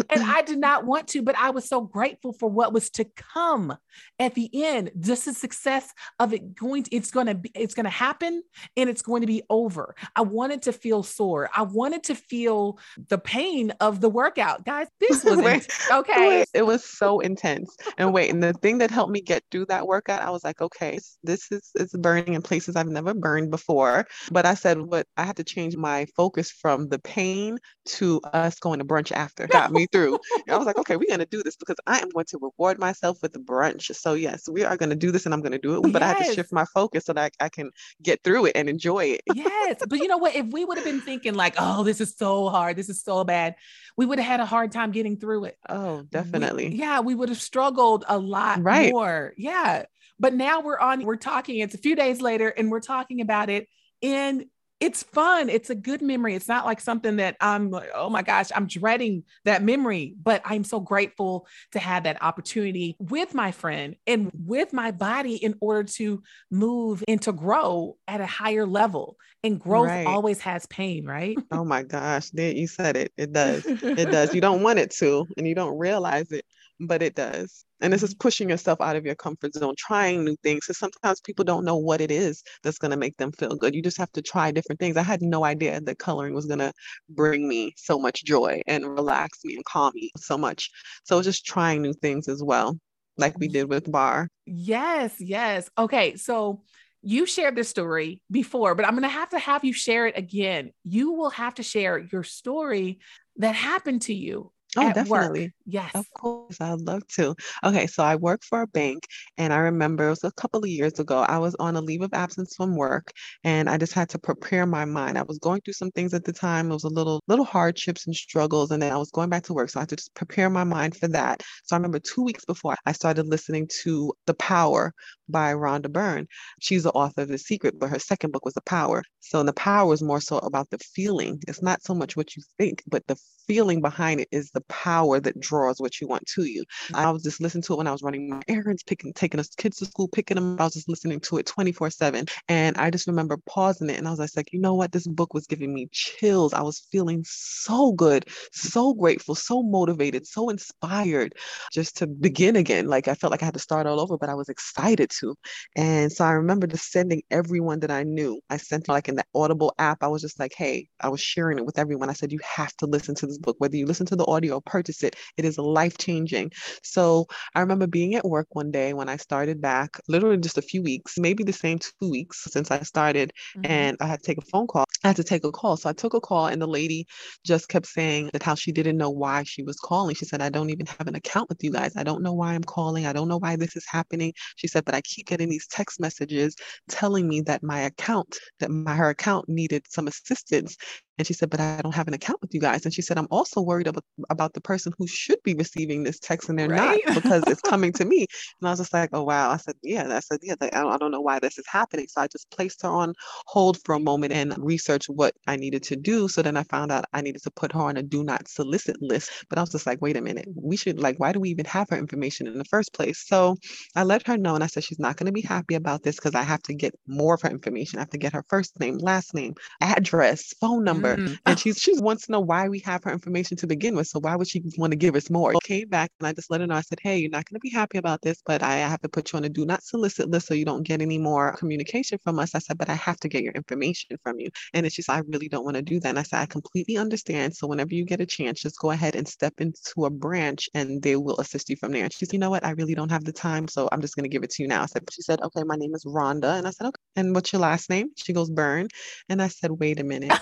and 0.09 0.23
I 0.23 0.41
did 0.41 0.59
not 0.59 0.85
want 0.85 1.07
to, 1.09 1.21
but 1.21 1.37
I 1.37 1.51
was 1.51 1.67
so 1.67 1.81
grateful 1.81 2.33
for 2.33 2.49
what 2.49 2.73
was 2.73 2.89
to 2.91 3.05
come 3.33 3.75
at 4.19 4.35
the 4.35 4.49
end. 4.53 4.91
Just 4.99 5.25
the 5.25 5.33
success 5.33 5.93
of 6.19 6.33
it 6.33 6.55
going 6.55 6.83
to, 6.83 6.95
it's 6.95 7.11
gonna 7.11 7.35
be, 7.35 7.51
it's 7.55 7.73
gonna 7.73 7.89
happen 7.89 8.43
and 8.77 8.89
it's 8.89 9.01
going 9.01 9.21
to 9.21 9.27
be 9.27 9.43
over. 9.49 9.95
I 10.15 10.21
wanted 10.21 10.63
to 10.63 10.73
feel 10.73 11.03
sore. 11.03 11.49
I 11.55 11.63
wanted 11.63 12.03
to 12.03 12.15
feel 12.15 12.79
the 13.09 13.17
pain 13.17 13.71
of 13.79 14.01
the 14.01 14.09
workout. 14.09 14.65
Guys, 14.65 14.87
this 14.99 15.23
was 15.23 15.67
okay. 15.91 16.45
It 16.53 16.65
was 16.65 16.83
so 16.85 17.19
intense. 17.19 17.75
And 17.97 18.13
wait, 18.13 18.29
and 18.31 18.41
the 18.53 18.59
thing 18.59 18.79
that 18.79 18.91
helped 18.91 19.11
me 19.11 19.21
get 19.21 19.43
through 19.51 19.65
that 19.67 19.87
workout, 19.87 20.21
I 20.21 20.29
was 20.29 20.43
like, 20.43 20.61
okay, 20.61 20.99
this 21.23 21.51
is 21.51 21.71
it's 21.75 21.95
burning 21.95 22.33
in 22.33 22.41
places 22.41 22.75
I've 22.75 22.87
never 22.87 23.13
burned 23.13 23.51
before. 23.51 24.05
But 24.31 24.45
I 24.45 24.53
said, 24.53 24.79
what 24.79 25.07
I 25.17 25.23
had 25.23 25.37
to 25.37 25.43
change 25.43 25.75
my 25.75 26.05
focus 26.15 26.51
from 26.51 26.89
the 26.89 26.99
pain 26.99 27.57
to 27.85 28.21
us 28.33 28.59
going 28.59 28.79
to 28.79 28.85
brunch 28.85 29.11
after. 29.11 29.47
Got 29.47 29.71
me 29.71 29.87
through. 29.91 30.19
I 30.49 30.57
was 30.57 30.65
like, 30.65 30.77
okay, 30.77 30.95
we're 30.95 31.09
gonna 31.09 31.25
do 31.25 31.43
this 31.43 31.55
because 31.55 31.77
I 31.85 31.99
am 31.99 32.09
going 32.09 32.25
to 32.29 32.39
reward 32.41 32.79
myself 32.79 33.19
with 33.21 33.33
brunch. 33.45 33.93
So 33.95 34.13
yes, 34.13 34.47
we 34.49 34.63
are 34.63 34.77
gonna 34.77 34.95
do 34.95 35.11
this, 35.11 35.25
and 35.25 35.33
I'm 35.33 35.41
gonna 35.41 35.59
do 35.59 35.77
it. 35.77 35.91
But 35.91 36.01
yes. 36.01 36.03
I 36.03 36.07
had 36.17 36.25
to 36.25 36.33
shift 36.33 36.51
my 36.51 36.65
focus 36.73 37.05
so 37.05 37.13
that 37.13 37.31
I, 37.39 37.45
I 37.45 37.49
can 37.49 37.71
get 38.01 38.23
through 38.23 38.45
it 38.45 38.53
and 38.55 38.69
enjoy 38.69 39.05
it. 39.05 39.21
yes, 39.33 39.77
but 39.87 39.99
you 39.99 40.07
know 40.07 40.17
what? 40.17 40.35
If 40.35 40.47
we 40.47 40.65
would 40.65 40.77
have 40.77 40.85
been 40.85 41.01
thinking 41.01 41.35
like, 41.35 41.55
oh, 41.57 41.83
this 41.83 42.01
is 42.01 42.15
so 42.15 42.49
hard, 42.49 42.75
this 42.75 42.89
is 42.89 43.03
so 43.03 43.23
bad, 43.23 43.55
we 43.97 44.05
would 44.05 44.19
have 44.19 44.27
had 44.27 44.39
a 44.39 44.45
hard 44.45 44.71
time 44.71 44.91
getting 44.91 45.17
through 45.17 45.45
it. 45.45 45.57
Oh, 45.69 46.03
definitely. 46.03 46.69
We, 46.69 46.75
yeah, 46.75 46.99
we 46.99 47.15
would 47.15 47.29
have 47.29 47.41
struggled 47.41 48.03
a 48.07 48.17
lot 48.17 48.34
lot 48.35 48.61
right. 48.63 48.91
more. 48.91 49.33
Yeah. 49.37 49.85
But 50.19 50.33
now 50.33 50.61
we're 50.61 50.79
on, 50.79 51.03
we're 51.03 51.15
talking, 51.15 51.59
it's 51.59 51.75
a 51.75 51.79
few 51.79 51.95
days 51.95 52.21
later 52.21 52.49
and 52.49 52.69
we're 52.69 52.79
talking 52.79 53.21
about 53.21 53.49
it. 53.49 53.67
And 54.01 54.45
it's 54.81 55.03
fun. 55.03 55.49
It's 55.49 55.69
a 55.69 55.75
good 55.75 56.01
memory. 56.01 56.35
It's 56.35 56.49
not 56.49 56.65
like 56.65 56.81
something 56.81 57.15
that 57.15 57.37
I'm 57.39 57.71
like, 57.71 57.89
oh 57.95 58.09
my 58.09 58.21
gosh, 58.21 58.49
I'm 58.53 58.67
dreading 58.67 59.23
that 59.45 59.63
memory, 59.63 60.15
but 60.21 60.41
I'm 60.43 60.65
so 60.65 60.81
grateful 60.81 61.47
to 61.71 61.79
have 61.79 62.03
that 62.03 62.21
opportunity 62.21 62.97
with 62.99 63.33
my 63.33 63.53
friend 63.53 63.95
and 64.05 64.29
with 64.33 64.73
my 64.73 64.91
body 64.91 65.35
in 65.37 65.55
order 65.61 65.83
to 65.93 66.21
move 66.51 67.03
and 67.07 67.21
to 67.21 67.31
grow 67.31 67.95
at 68.07 68.19
a 68.19 68.25
higher 68.25 68.65
level. 68.65 69.15
And 69.43 69.59
growth 69.59 69.87
right. 69.87 70.07
always 70.07 70.41
has 70.41 70.65
pain, 70.65 71.05
right? 71.05 71.37
Oh 71.51 71.63
my 71.63 71.83
gosh, 71.83 72.31
you 72.33 72.67
said 72.67 72.97
it. 72.97 73.13
It 73.15 73.31
does. 73.31 73.63
It 73.65 74.11
does. 74.11 74.33
You 74.33 74.41
don't 74.41 74.63
want 74.63 74.79
it 74.79 74.89
to, 74.97 75.27
and 75.37 75.47
you 75.47 75.53
don't 75.53 75.77
realize 75.77 76.31
it 76.31 76.45
but 76.79 77.01
it 77.01 77.15
does. 77.15 77.65
And 77.81 77.91
this 77.91 78.03
is 78.03 78.11
mm-hmm. 78.11 78.19
pushing 78.19 78.49
yourself 78.49 78.81
out 78.81 78.95
of 78.95 79.05
your 79.05 79.15
comfort 79.15 79.53
zone, 79.53 79.75
trying 79.77 80.23
new 80.23 80.35
things. 80.43 80.65
So 80.65 80.73
sometimes 80.73 81.21
people 81.21 81.45
don't 81.45 81.65
know 81.65 81.77
what 81.77 82.01
it 82.01 82.11
is 82.11 82.43
that's 82.63 82.77
going 82.77 82.91
to 82.91 82.97
make 82.97 83.17
them 83.17 83.31
feel 83.31 83.55
good. 83.55 83.75
You 83.75 83.81
just 83.81 83.97
have 83.97 84.11
to 84.13 84.21
try 84.21 84.51
different 84.51 84.79
things. 84.79 84.97
I 84.97 85.03
had 85.03 85.21
no 85.21 85.43
idea 85.43 85.81
that 85.81 85.99
coloring 85.99 86.33
was 86.33 86.45
going 86.45 86.59
to 86.59 86.73
bring 87.09 87.47
me 87.47 87.73
so 87.77 87.99
much 87.99 88.23
joy 88.23 88.61
and 88.67 88.85
relax 88.85 89.39
me 89.43 89.55
and 89.55 89.65
calm 89.65 89.91
me 89.95 90.11
so 90.17 90.37
much. 90.37 90.69
So 91.03 91.21
just 91.21 91.45
trying 91.45 91.81
new 91.81 91.93
things 91.93 92.27
as 92.27 92.43
well, 92.43 92.77
like 93.17 93.37
we 93.37 93.47
did 93.47 93.69
with 93.69 93.91
barre. 93.91 94.29
Yes, 94.45 95.15
yes. 95.19 95.69
Okay. 95.77 96.15
So 96.15 96.61
you 97.01 97.25
shared 97.25 97.55
this 97.55 97.69
story 97.69 98.21
before, 98.31 98.73
but 98.73 98.85
I'm 98.85 98.93
going 98.93 99.03
to 99.03 99.09
have 99.09 99.29
to 99.29 99.39
have 99.39 99.63
you 99.63 99.73
share 99.73 100.07
it 100.07 100.17
again. 100.17 100.71
You 100.83 101.11
will 101.11 101.29
have 101.29 101.55
to 101.55 101.63
share 101.63 101.99
your 102.11 102.23
story 102.23 102.99
that 103.37 103.53
happened 103.53 104.03
to 104.03 104.13
you 104.13 104.51
Oh, 104.77 104.89
definitely. 104.89 105.43
Work. 105.43 105.51
Yes. 105.65 105.91
Of 105.93 106.11
course. 106.13 106.59
I'd 106.59 106.81
love 106.81 107.07
to. 107.15 107.35
Okay. 107.63 107.87
So 107.87 108.03
I 108.03 108.15
work 108.17 108.43
for 108.43 108.61
a 108.61 108.67
bank 108.67 109.07
and 109.37 109.53
I 109.53 109.57
remember 109.57 110.07
it 110.07 110.09
was 110.09 110.23
a 110.23 110.31
couple 110.33 110.61
of 110.63 110.69
years 110.69 110.99
ago. 110.99 111.19
I 111.19 111.37
was 111.37 111.55
on 111.55 111.75
a 111.75 111.81
leave 111.81 112.01
of 112.01 112.13
absence 112.13 112.55
from 112.55 112.75
work 112.75 113.11
and 113.43 113.69
I 113.69 113.77
just 113.77 113.93
had 113.93 114.09
to 114.09 114.19
prepare 114.19 114.65
my 114.65 114.85
mind. 114.85 115.17
I 115.17 115.23
was 115.23 115.39
going 115.39 115.61
through 115.61 115.73
some 115.73 115.91
things 115.91 116.13
at 116.13 116.25
the 116.25 116.33
time. 116.33 116.69
It 116.69 116.73
was 116.73 116.83
a 116.83 116.89
little, 116.89 117.21
little 117.27 117.45
hardships 117.45 118.05
and 118.05 118.15
struggles. 118.15 118.71
And 118.71 118.81
then 118.81 118.91
I 118.91 118.97
was 118.97 119.11
going 119.11 119.29
back 119.29 119.43
to 119.43 119.53
work. 119.53 119.69
So 119.69 119.79
I 119.79 119.83
had 119.83 119.89
to 119.89 119.95
just 119.95 120.13
prepare 120.13 120.49
my 120.49 120.63
mind 120.65 120.97
for 120.97 121.07
that. 121.09 121.41
So 121.63 121.75
I 121.75 121.77
remember 121.77 121.99
two 121.99 122.23
weeks 122.23 122.43
before 122.45 122.75
I 122.85 122.91
started 122.91 123.27
listening 123.27 123.69
to 123.83 124.13
The 124.25 124.33
Power 124.35 124.93
by 125.29 125.53
Rhonda 125.53 125.91
Byrne. 125.91 126.27
She's 126.59 126.83
the 126.83 126.91
author 126.91 127.21
of 127.21 127.29
The 127.29 127.37
Secret, 127.37 127.79
but 127.79 127.89
her 127.89 127.99
second 127.99 128.31
book 128.31 128.45
was 128.45 128.53
The 128.53 128.61
Power. 128.61 129.03
So 129.21 129.41
The 129.43 129.53
Power 129.53 129.93
is 129.93 130.03
more 130.03 130.21
so 130.21 130.37
about 130.39 130.69
the 130.69 130.77
feeling. 130.79 131.39
It's 131.47 131.61
not 131.63 131.83
so 131.83 131.95
much 131.95 132.15
what 132.15 132.35
you 132.35 132.43
think, 132.57 132.83
but 132.87 133.05
the 133.07 133.17
feeling 133.47 133.81
behind 133.81 134.19
it 134.21 134.27
is 134.31 134.51
the 134.51 134.61
power 134.67 135.19
that 135.19 135.39
draws 135.39 135.79
what 135.79 135.99
you 135.99 136.07
want 136.07 136.25
to 136.27 136.43
you. 136.43 136.63
Mm-hmm. 136.63 136.95
I 136.95 137.11
was 137.11 137.23
just 137.23 137.41
listening 137.41 137.63
to 137.63 137.73
it 137.73 137.77
when 137.77 137.87
I 137.87 137.91
was 137.91 138.03
running 138.03 138.29
my 138.29 138.41
errands, 138.47 138.83
picking, 138.83 139.13
taking 139.13 139.39
us 139.39 139.49
kids 139.49 139.77
to 139.77 139.85
school, 139.85 140.07
picking 140.07 140.35
them. 140.35 140.57
I 140.59 140.63
was 140.63 140.73
just 140.73 140.89
listening 140.89 141.19
to 141.21 141.37
it 141.37 141.45
24 141.45 141.89
seven. 141.89 142.25
And 142.47 142.77
I 142.77 142.89
just 142.89 143.07
remember 143.07 143.37
pausing 143.47 143.89
it 143.89 143.97
and 143.97 144.07
I 144.07 144.11
was 144.11 144.35
like, 144.35 144.51
you 144.51 144.59
know 144.59 144.73
what? 144.73 144.91
This 144.91 145.07
book 145.07 145.33
was 145.33 145.47
giving 145.47 145.73
me 145.73 145.87
chills. 145.91 146.53
I 146.53 146.61
was 146.61 146.87
feeling 146.91 147.23
so 147.27 147.93
good, 147.93 148.27
so 148.51 148.93
grateful, 148.93 149.35
so 149.35 149.63
motivated, 149.63 150.27
so 150.27 150.49
inspired 150.49 151.35
just 151.71 151.97
to 151.97 152.07
begin 152.07 152.55
again. 152.55 152.87
Like 152.87 153.07
I 153.07 153.15
felt 153.15 153.31
like 153.31 153.41
I 153.41 153.45
had 153.45 153.53
to 153.53 153.59
start 153.59 153.87
all 153.87 153.99
over, 153.99 154.17
but 154.17 154.29
I 154.29 154.35
was 154.35 154.49
excited 154.49 155.09
to. 155.19 155.35
And 155.75 156.11
so 156.11 156.25
I 156.25 156.31
remember 156.31 156.67
just 156.67 156.91
sending 156.91 157.23
everyone 157.31 157.79
that 157.81 157.91
I 157.91 158.03
knew. 158.03 158.41
I 158.49 158.57
sent 158.57 158.87
like 158.87 159.09
in 159.09 159.15
the 159.15 159.25
Audible 159.33 159.73
app, 159.79 160.03
I 160.03 160.07
was 160.07 160.21
just 160.21 160.39
like, 160.39 160.53
hey, 160.55 160.87
I 160.99 161.09
was 161.09 161.21
sharing 161.21 161.57
it 161.57 161.65
with 161.65 161.79
everyone. 161.79 162.09
I 162.09 162.13
said, 162.13 162.31
you 162.31 162.39
have 162.43 162.75
to 162.77 162.85
listen 162.85 163.15
to 163.15 163.27
this 163.27 163.37
book, 163.37 163.55
whether 163.59 163.75
you 163.75 163.85
listen 163.85 164.05
to 164.07 164.15
the 164.15 164.25
audio 164.25 164.54
or 164.55 164.61
purchase 164.61 165.03
it. 165.03 165.15
It 165.37 165.45
is 165.45 165.57
life 165.57 165.97
changing. 165.97 166.51
So 166.83 167.27
I 167.53 167.61
remember 167.61 167.87
being 167.87 168.15
at 168.15 168.25
work 168.25 168.47
one 168.51 168.71
day 168.71 168.93
when 168.93 169.09
I 169.09 169.17
started 169.17 169.61
back, 169.61 169.99
literally 170.07 170.37
just 170.37 170.57
a 170.57 170.61
few 170.61 170.81
weeks, 170.81 171.17
maybe 171.17 171.43
the 171.43 171.53
same 171.53 171.79
two 171.79 172.09
weeks 172.09 172.43
since 172.45 172.71
I 172.71 172.81
started, 172.81 173.31
mm-hmm. 173.55 173.71
and 173.71 173.97
I 173.99 174.07
had 174.07 174.21
to 174.21 174.25
take 174.25 174.37
a 174.37 174.49
phone 174.51 174.67
call. 174.67 174.85
I 175.03 175.07
had 175.07 175.17
to 175.17 175.23
take 175.23 175.43
a 175.45 175.51
call. 175.51 175.77
So 175.77 175.89
I 175.89 175.93
took 175.93 176.13
a 176.13 176.21
call, 176.21 176.47
and 176.47 176.61
the 176.61 176.67
lady 176.67 177.05
just 177.43 177.69
kept 177.69 177.85
saying 177.85 178.29
that 178.33 178.43
how 178.43 178.55
she 178.55 178.71
didn't 178.71 178.97
know 178.97 179.11
why 179.11 179.43
she 179.43 179.63
was 179.63 179.77
calling. 179.77 180.15
She 180.15 180.25
said, 180.25 180.41
I 180.41 180.49
don't 180.49 180.69
even 180.69 180.85
have 180.85 181.07
an 181.07 181.15
account 181.15 181.49
with 181.49 181.63
you 181.63 181.71
guys. 181.71 181.95
I 181.95 182.03
don't 182.03 182.23
know 182.23 182.33
why 182.33 182.53
I'm 182.53 182.63
calling. 182.63 183.05
I 183.05 183.13
don't 183.13 183.27
know 183.27 183.39
why 183.39 183.55
this 183.55 183.75
is 183.75 183.85
happening. 183.87 184.33
She 184.55 184.67
said, 184.67 184.85
but 184.85 184.95
I 184.95 185.01
keep 185.01 185.27
getting 185.27 185.49
these 185.49 185.67
text 185.67 185.99
messages 185.99 186.55
telling 186.89 187.27
me 187.27 187.41
that 187.41 187.63
my 187.63 187.81
account, 187.81 188.37
that 188.59 188.71
my 188.71 188.95
her 188.95 189.09
account 189.09 189.49
needed 189.49 189.85
some 189.89 190.07
assistance 190.07 190.77
And 191.17 191.25
she 191.25 191.33
said, 191.33 191.49
but 191.49 191.59
I 191.59 191.81
don't 191.81 191.95
have 191.95 192.07
an 192.07 192.13
account 192.13 192.41
with 192.41 192.53
you 192.53 192.59
guys. 192.59 192.85
And 192.85 192.93
she 192.93 193.01
said, 193.01 193.17
I'm 193.17 193.27
also 193.31 193.61
worried 193.61 193.87
about, 193.87 194.03
about 194.29 194.53
the 194.53 194.61
person 194.61 194.93
who 194.97 195.07
should 195.07 195.41
be 195.43 195.53
receiving 195.53 196.03
this 196.03 196.19
text 196.19 196.49
and 196.49 196.59
they're 196.59 196.67
right? 196.67 197.01
not 197.05 197.15
because 197.15 197.43
it's 197.47 197.61
coming 197.69 197.93
to 197.93 198.05
me. 198.05 198.27
And 198.59 198.67
I 198.67 198.71
was 198.71 198.79
just 198.79 198.93
like, 198.93 199.09
oh, 199.13 199.23
wow. 199.23 199.49
I 199.49 199.57
said, 199.57 199.75
yeah. 199.81 200.15
I 200.15 200.19
said, 200.19 200.39
yeah, 200.43 200.55
I 200.61 200.69
don't, 200.69 200.91
I 200.91 200.97
don't 200.97 201.11
know 201.11 201.21
why 201.21 201.39
this 201.39 201.57
is 201.57 201.65
happening. 201.67 202.07
So 202.09 202.21
I 202.21 202.27
just 202.27 202.49
placed 202.51 202.81
her 202.81 202.89
on 202.89 203.13
hold 203.45 203.77
for 203.85 203.95
a 203.95 203.99
moment 203.99 204.33
and 204.33 204.53
researched 204.57 205.07
what 205.07 205.33
I 205.47 205.55
needed 205.55 205.83
to 205.83 205.95
do. 205.95 206.27
So 206.27 206.41
then 206.41 206.57
I 206.57 206.63
found 206.63 206.91
out 206.91 207.05
I 207.13 207.21
needed 207.21 207.43
to 207.43 207.51
put 207.51 207.71
her 207.71 207.81
on 207.81 207.97
a 207.97 208.03
do 208.03 208.23
not 208.23 208.47
solicit 208.47 209.01
list. 209.01 209.31
But 209.49 209.57
I 209.57 209.61
was 209.61 209.71
just 209.71 209.85
like, 209.85 210.01
wait 210.01 210.17
a 210.17 210.21
minute, 210.21 210.47
we 210.55 210.75
should 210.75 210.99
like, 210.99 211.17
why 211.17 211.31
do 211.31 211.39
we 211.39 211.49
even 211.49 211.65
have 211.65 211.89
her 211.89 211.97
information 211.97 212.47
in 212.47 212.57
the 212.57 212.65
first 212.65 212.93
place? 212.93 213.25
So 213.25 213.55
I 213.95 214.03
let 214.03 214.27
her 214.27 214.37
know 214.37 214.55
and 214.55 214.63
I 214.63 214.67
said, 214.67 214.83
she's 214.83 214.99
not 214.99 215.15
going 215.15 215.27
to 215.27 215.31
be 215.31 215.41
happy 215.41 215.75
about 215.75 216.03
this 216.03 216.15
because 216.15 216.35
I 216.35 216.43
have 216.43 216.61
to 216.63 216.73
get 216.73 216.93
more 217.07 217.35
of 217.35 217.41
her 217.43 217.49
information. 217.49 217.99
I 217.99 218.01
have 218.01 218.09
to 218.09 218.17
get 218.17 218.33
her 218.33 218.43
first 218.49 218.77
name, 218.79 218.97
last 218.97 219.33
name, 219.33 219.53
address, 219.81 220.53
phone 220.59 220.83
number. 220.83 221.04
Mm. 221.13 221.39
And 221.45 221.59
she's 221.59 221.77
she 221.77 221.93
wants 221.99 222.25
to 222.25 222.31
know 222.31 222.39
why 222.39 222.67
we 222.67 222.79
have 222.79 223.03
her 223.03 223.11
information 223.11 223.57
to 223.57 223.67
begin 223.67 223.95
with. 223.95 224.07
So 224.07 224.19
why 224.19 224.35
would 224.35 224.47
she 224.47 224.61
want 224.77 224.91
to 224.91 224.97
give 224.97 225.15
us 225.15 225.29
more? 225.29 225.51
I 225.51 225.59
came 225.63 225.87
back 225.87 226.11
and 226.19 226.27
I 226.27 226.33
just 226.33 226.51
let 226.51 226.61
her 226.61 226.67
know. 226.67 226.75
I 226.75 226.81
said, 226.81 226.99
hey, 227.01 227.17
you're 227.17 227.29
not 227.29 227.45
going 227.45 227.55
to 227.55 227.59
be 227.59 227.69
happy 227.69 227.97
about 227.97 228.21
this, 228.21 228.41
but 228.45 228.63
I 228.63 228.77
have 228.77 229.01
to 229.01 229.09
put 229.09 229.31
you 229.31 229.37
on 229.37 229.45
a 229.45 229.49
do 229.49 229.65
not 229.65 229.83
solicit 229.83 230.29
list 230.29 230.47
so 230.47 230.53
you 230.53 230.65
don't 230.65 230.83
get 230.83 231.01
any 231.01 231.17
more 231.17 231.55
communication 231.57 232.17
from 232.23 232.39
us. 232.39 232.55
I 232.55 232.59
said, 232.59 232.77
but 232.77 232.89
I 232.89 232.95
have 232.95 233.17
to 233.21 233.29
get 233.29 233.43
your 233.43 233.53
information 233.53 234.17
from 234.23 234.39
you. 234.39 234.49
And 234.73 234.91
she 234.91 235.01
said, 235.01 235.13
I 235.13 235.21
really 235.27 235.49
don't 235.49 235.65
want 235.65 235.75
to 235.75 235.81
do 235.81 235.99
that. 235.99 236.09
And 236.09 236.19
I 236.19 236.23
said, 236.23 236.39
I 236.39 236.45
completely 236.45 236.97
understand. 236.97 237.55
So 237.55 237.67
whenever 237.67 237.93
you 237.93 238.05
get 238.05 238.21
a 238.21 238.25
chance, 238.25 238.61
just 238.61 238.79
go 238.79 238.91
ahead 238.91 239.15
and 239.15 239.27
step 239.27 239.53
into 239.59 240.05
a 240.05 240.09
branch 240.09 240.69
and 240.73 241.01
they 241.01 241.15
will 241.15 241.37
assist 241.39 241.69
you 241.69 241.75
from 241.75 241.91
there. 241.91 242.03
And 242.03 242.13
she 242.13 242.25
said, 242.25 242.33
you 242.33 242.39
know 242.39 242.49
what? 242.49 242.65
I 242.65 242.71
really 242.71 242.95
don't 242.95 243.11
have 243.11 243.23
the 243.23 243.33
time. 243.33 243.67
So 243.67 243.89
I'm 243.91 244.01
just 244.01 244.15
going 244.15 244.23
to 244.23 244.29
give 244.29 244.43
it 244.43 244.51
to 244.51 244.63
you 244.63 244.67
now. 244.67 244.83
I 244.83 244.85
said, 244.87 245.03
she 245.11 245.21
said, 245.21 245.41
okay, 245.41 245.63
my 245.63 245.75
name 245.75 245.93
is 245.93 246.05
Rhonda. 246.05 246.57
And 246.57 246.67
I 246.67 246.71
said, 246.71 246.87
okay. 246.87 247.01
And 247.15 247.35
what's 247.35 247.51
your 247.53 247.61
last 247.61 247.89
name? 247.89 248.09
She 248.15 248.33
goes, 248.33 248.49
Byrne. 248.49 248.87
And 249.29 249.41
I 249.41 249.47
said, 249.47 249.71
wait 249.71 249.99
a 249.99 250.03
minute. 250.03 250.39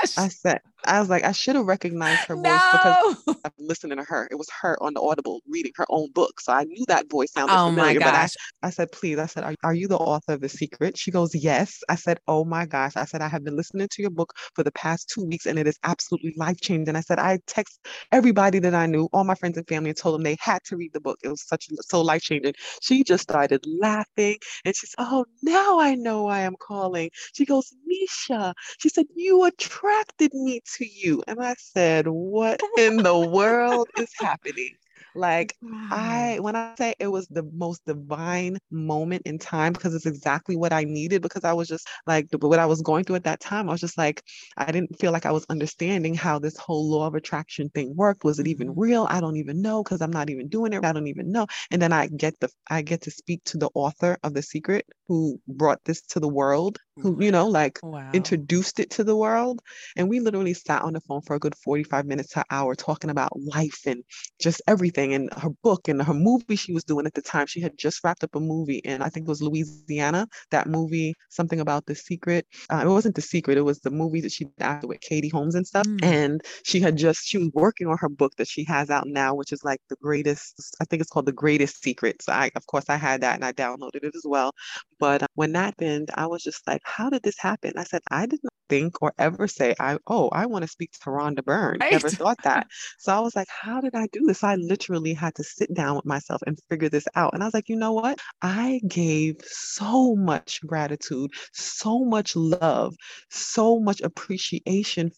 Gosh. 0.00 0.18
I 0.18 0.28
said, 0.28 0.60
I 0.84 0.98
was 1.00 1.10
like, 1.10 1.24
I 1.24 1.32
should 1.32 1.56
have 1.56 1.66
recognized 1.66 2.24
her 2.26 2.36
no. 2.36 2.42
voice 2.42 2.60
because 2.72 3.36
I'm 3.44 3.52
listening 3.58 3.98
to 3.98 4.04
her. 4.04 4.28
It 4.30 4.36
was 4.36 4.48
her 4.62 4.82
on 4.82 4.94
the 4.94 5.00
Audible 5.00 5.40
reading 5.48 5.72
her 5.76 5.86
own 5.88 6.10
book. 6.12 6.40
So 6.40 6.52
I 6.52 6.64
knew 6.64 6.84
that 6.88 7.10
voice 7.10 7.32
sounded 7.32 7.54
oh 7.54 7.68
familiar. 7.68 8.00
But 8.00 8.14
I, 8.14 8.28
I 8.62 8.70
said, 8.70 8.90
please, 8.92 9.18
I 9.18 9.26
said, 9.26 9.44
are, 9.44 9.54
are 9.62 9.74
you 9.74 9.88
the 9.88 9.98
author 9.98 10.34
of 10.34 10.40
The 10.40 10.48
Secret? 10.48 10.96
She 10.96 11.10
goes, 11.10 11.34
yes. 11.34 11.80
I 11.88 11.96
said, 11.96 12.18
oh 12.26 12.44
my 12.44 12.66
gosh. 12.66 12.92
I 12.96 13.04
said, 13.04 13.20
I 13.20 13.28
have 13.28 13.44
been 13.44 13.56
listening 13.56 13.88
to 13.90 14.02
your 14.02 14.10
book 14.10 14.32
for 14.54 14.62
the 14.62 14.72
past 14.72 15.10
two 15.14 15.24
weeks 15.24 15.46
and 15.46 15.58
it 15.58 15.66
is 15.66 15.78
absolutely 15.84 16.34
life 16.36 16.60
changing. 16.60 16.96
I 16.96 17.00
said, 17.00 17.18
I 17.18 17.38
text 17.46 17.78
everybody 18.12 18.58
that 18.60 18.74
I 18.74 18.86
knew, 18.86 19.08
all 19.12 19.24
my 19.24 19.34
friends 19.34 19.58
and 19.58 19.68
family, 19.68 19.90
and 19.90 19.98
told 19.98 20.14
them 20.14 20.22
they 20.22 20.36
had 20.40 20.62
to 20.64 20.76
read 20.76 20.92
the 20.94 21.00
book. 21.00 21.18
It 21.22 21.28
was 21.28 21.46
such 21.46 21.68
so 21.82 22.00
life 22.00 22.22
changing. 22.22 22.54
She 22.80 23.04
just 23.04 23.22
started 23.22 23.62
laughing 23.66 24.38
and 24.64 24.74
she 24.74 24.86
said, 24.86 25.04
oh, 25.04 25.26
now 25.42 25.78
I 25.78 25.94
know 25.94 26.24
why 26.24 26.40
I'm 26.40 26.56
calling. 26.56 27.10
She 27.34 27.44
goes, 27.44 27.72
Mesha. 27.90 28.54
She 28.78 28.88
said, 28.88 29.06
you 29.14 29.44
attracted 29.90 30.34
me 30.34 30.60
to 30.76 30.86
you. 30.86 31.22
And 31.26 31.40
I 31.40 31.54
said, 31.58 32.06
What 32.06 32.60
in 32.78 32.96
the 32.98 33.18
world 33.18 33.88
is 33.98 34.10
happening? 34.18 34.76
Like 35.14 35.56
I 35.62 36.38
when 36.40 36.54
I 36.54 36.74
say 36.76 36.94
it 37.00 37.08
was 37.08 37.26
the 37.26 37.42
most 37.52 37.84
divine 37.84 38.58
moment 38.70 39.22
in 39.26 39.38
time 39.38 39.72
because 39.72 39.92
it's 39.92 40.06
exactly 40.06 40.56
what 40.56 40.72
I 40.72 40.84
needed 40.84 41.20
because 41.20 41.42
I 41.42 41.52
was 41.52 41.66
just 41.66 41.88
like 42.06 42.28
what 42.40 42.60
I 42.60 42.66
was 42.66 42.80
going 42.80 43.04
through 43.04 43.16
at 43.16 43.24
that 43.24 43.40
time 43.40 43.68
I 43.68 43.72
was 43.72 43.80
just 43.80 43.98
like 43.98 44.22
I 44.56 44.70
didn't 44.70 45.00
feel 45.00 45.10
like 45.10 45.26
I 45.26 45.32
was 45.32 45.44
understanding 45.48 46.14
how 46.14 46.38
this 46.38 46.56
whole 46.56 46.88
law 46.88 47.08
of 47.08 47.16
attraction 47.16 47.70
thing 47.70 47.96
worked 47.96 48.22
was 48.22 48.38
it 48.38 48.46
even 48.46 48.68
mm-hmm. 48.68 48.80
real 48.80 49.06
I 49.10 49.20
don't 49.20 49.36
even 49.36 49.60
know 49.60 49.82
because 49.82 50.00
I'm 50.00 50.12
not 50.12 50.30
even 50.30 50.48
doing 50.48 50.72
it 50.72 50.84
I 50.84 50.92
don't 50.92 51.08
even 51.08 51.32
know 51.32 51.46
and 51.72 51.82
then 51.82 51.92
I 51.92 52.06
get 52.06 52.38
the 52.38 52.48
I 52.70 52.82
get 52.82 53.02
to 53.02 53.10
speak 53.10 53.42
to 53.46 53.58
the 53.58 53.70
author 53.74 54.16
of 54.22 54.34
the 54.34 54.42
secret 54.42 54.86
who 55.10 55.40
brought 55.48 55.80
this 55.84 56.00
to 56.02 56.20
the 56.20 56.28
world 56.28 56.78
who 57.02 57.20
you 57.20 57.32
know 57.32 57.48
like 57.48 57.80
wow. 57.82 58.10
introduced 58.12 58.78
it 58.78 58.90
to 58.90 59.02
the 59.02 59.16
world 59.16 59.60
and 59.96 60.08
we 60.08 60.20
literally 60.20 60.54
sat 60.54 60.82
on 60.82 60.92
the 60.92 61.00
phone 61.00 61.20
for 61.22 61.34
a 61.34 61.38
good 61.40 61.54
45 61.56 62.06
minutes 62.06 62.30
to 62.30 62.40
an 62.40 62.44
hour 62.50 62.76
talking 62.76 63.10
about 63.10 63.32
life 63.36 63.80
and 63.86 64.04
just 64.40 64.62
everything 64.68 65.14
and 65.14 65.32
her 65.34 65.50
book 65.64 65.88
and 65.88 66.00
her 66.00 66.14
movie 66.14 66.56
she 66.56 66.72
was 66.72 66.84
doing 66.84 67.06
at 67.06 67.14
the 67.14 67.22
time. 67.22 67.46
She 67.46 67.60
had 67.60 67.76
just 67.76 68.02
wrapped 68.04 68.24
up 68.24 68.34
a 68.34 68.40
movie 68.40 68.84
and 68.84 69.02
I 69.02 69.08
think 69.08 69.26
it 69.26 69.28
was 69.28 69.42
Louisiana, 69.42 70.28
that 70.50 70.68
movie, 70.68 71.14
something 71.28 71.60
about 71.60 71.86
the 71.86 71.94
secret. 71.94 72.46
Uh, 72.70 72.82
it 72.84 72.88
wasn't 72.88 73.14
the 73.14 73.22
secret, 73.22 73.58
it 73.58 73.62
was 73.62 73.80
the 73.80 73.90
movie 73.90 74.20
that 74.20 74.32
she 74.32 74.44
did 74.44 74.60
after 74.60 74.86
with 74.86 75.00
Katie 75.00 75.28
Holmes 75.28 75.54
and 75.54 75.66
stuff. 75.66 75.86
Mm. 75.86 76.04
And 76.04 76.40
she 76.64 76.80
had 76.80 76.96
just, 76.96 77.26
she 77.26 77.38
was 77.38 77.50
working 77.54 77.86
on 77.86 77.98
her 77.98 78.08
book 78.08 78.34
that 78.36 78.48
she 78.48 78.64
has 78.64 78.90
out 78.90 79.06
now, 79.06 79.34
which 79.34 79.52
is 79.52 79.64
like 79.64 79.80
the 79.88 79.96
greatest, 80.02 80.76
I 80.80 80.84
think 80.84 81.00
it's 81.00 81.10
called 81.10 81.26
The 81.26 81.32
Greatest 81.32 81.82
Secret. 81.82 82.22
So 82.22 82.32
I, 82.32 82.50
of 82.56 82.66
course, 82.66 82.84
I 82.88 82.96
had 82.96 83.22
that 83.22 83.34
and 83.34 83.44
I 83.44 83.52
downloaded 83.52 84.04
it 84.04 84.14
as 84.14 84.24
well. 84.24 84.52
But 85.00 85.22
uh, 85.24 85.26
when 85.34 85.52
that 85.52 85.74
happened, 85.80 86.10
I 86.14 86.26
was 86.26 86.42
just 86.42 86.66
like, 86.68 86.82
how 86.84 87.10
did 87.10 87.22
this 87.22 87.38
happen? 87.38 87.72
I 87.76 87.84
said, 87.84 88.02
I 88.10 88.26
did 88.26 88.40
not 88.42 88.52
think 88.68 89.02
or 89.02 89.12
ever 89.18 89.48
say, 89.48 89.74
I 89.80 89.98
oh, 90.06 90.28
I 90.30 90.46
want 90.46 90.62
to 90.62 90.68
speak 90.68 90.92
to 90.92 91.10
Rhonda 91.10 91.44
Byrne. 91.44 91.78
Right. 91.80 91.92
Never 91.92 92.10
thought 92.10 92.38
that. 92.44 92.66
so 92.98 93.14
I 93.14 93.20
was 93.20 93.34
like, 93.36 93.48
how 93.48 93.80
did 93.80 93.94
I 93.94 94.06
do 94.12 94.20
this? 94.26 94.44
I 94.44 94.56
literally 94.56 95.14
had 95.14 95.34
to 95.36 95.44
sit 95.44 95.72
down 95.74 95.96
with 95.96 96.04
myself 96.06 96.42
and 96.46 96.58
figure 96.68 96.88
this 96.88 97.06
out. 97.16 97.34
And 97.34 97.42
I 97.42 97.46
was 97.46 97.54
like, 97.54 97.68
you 97.68 97.76
know 97.76 97.92
what? 97.92 98.18
I 98.42 98.80
gave 98.88 99.36
so 99.42 100.14
much 100.16 100.60
gratitude, 100.66 101.30
so 101.52 102.04
much 102.04 102.36
love, 102.36 102.94
so 103.30 103.80
much 103.80 104.00
appreciation 104.02 105.10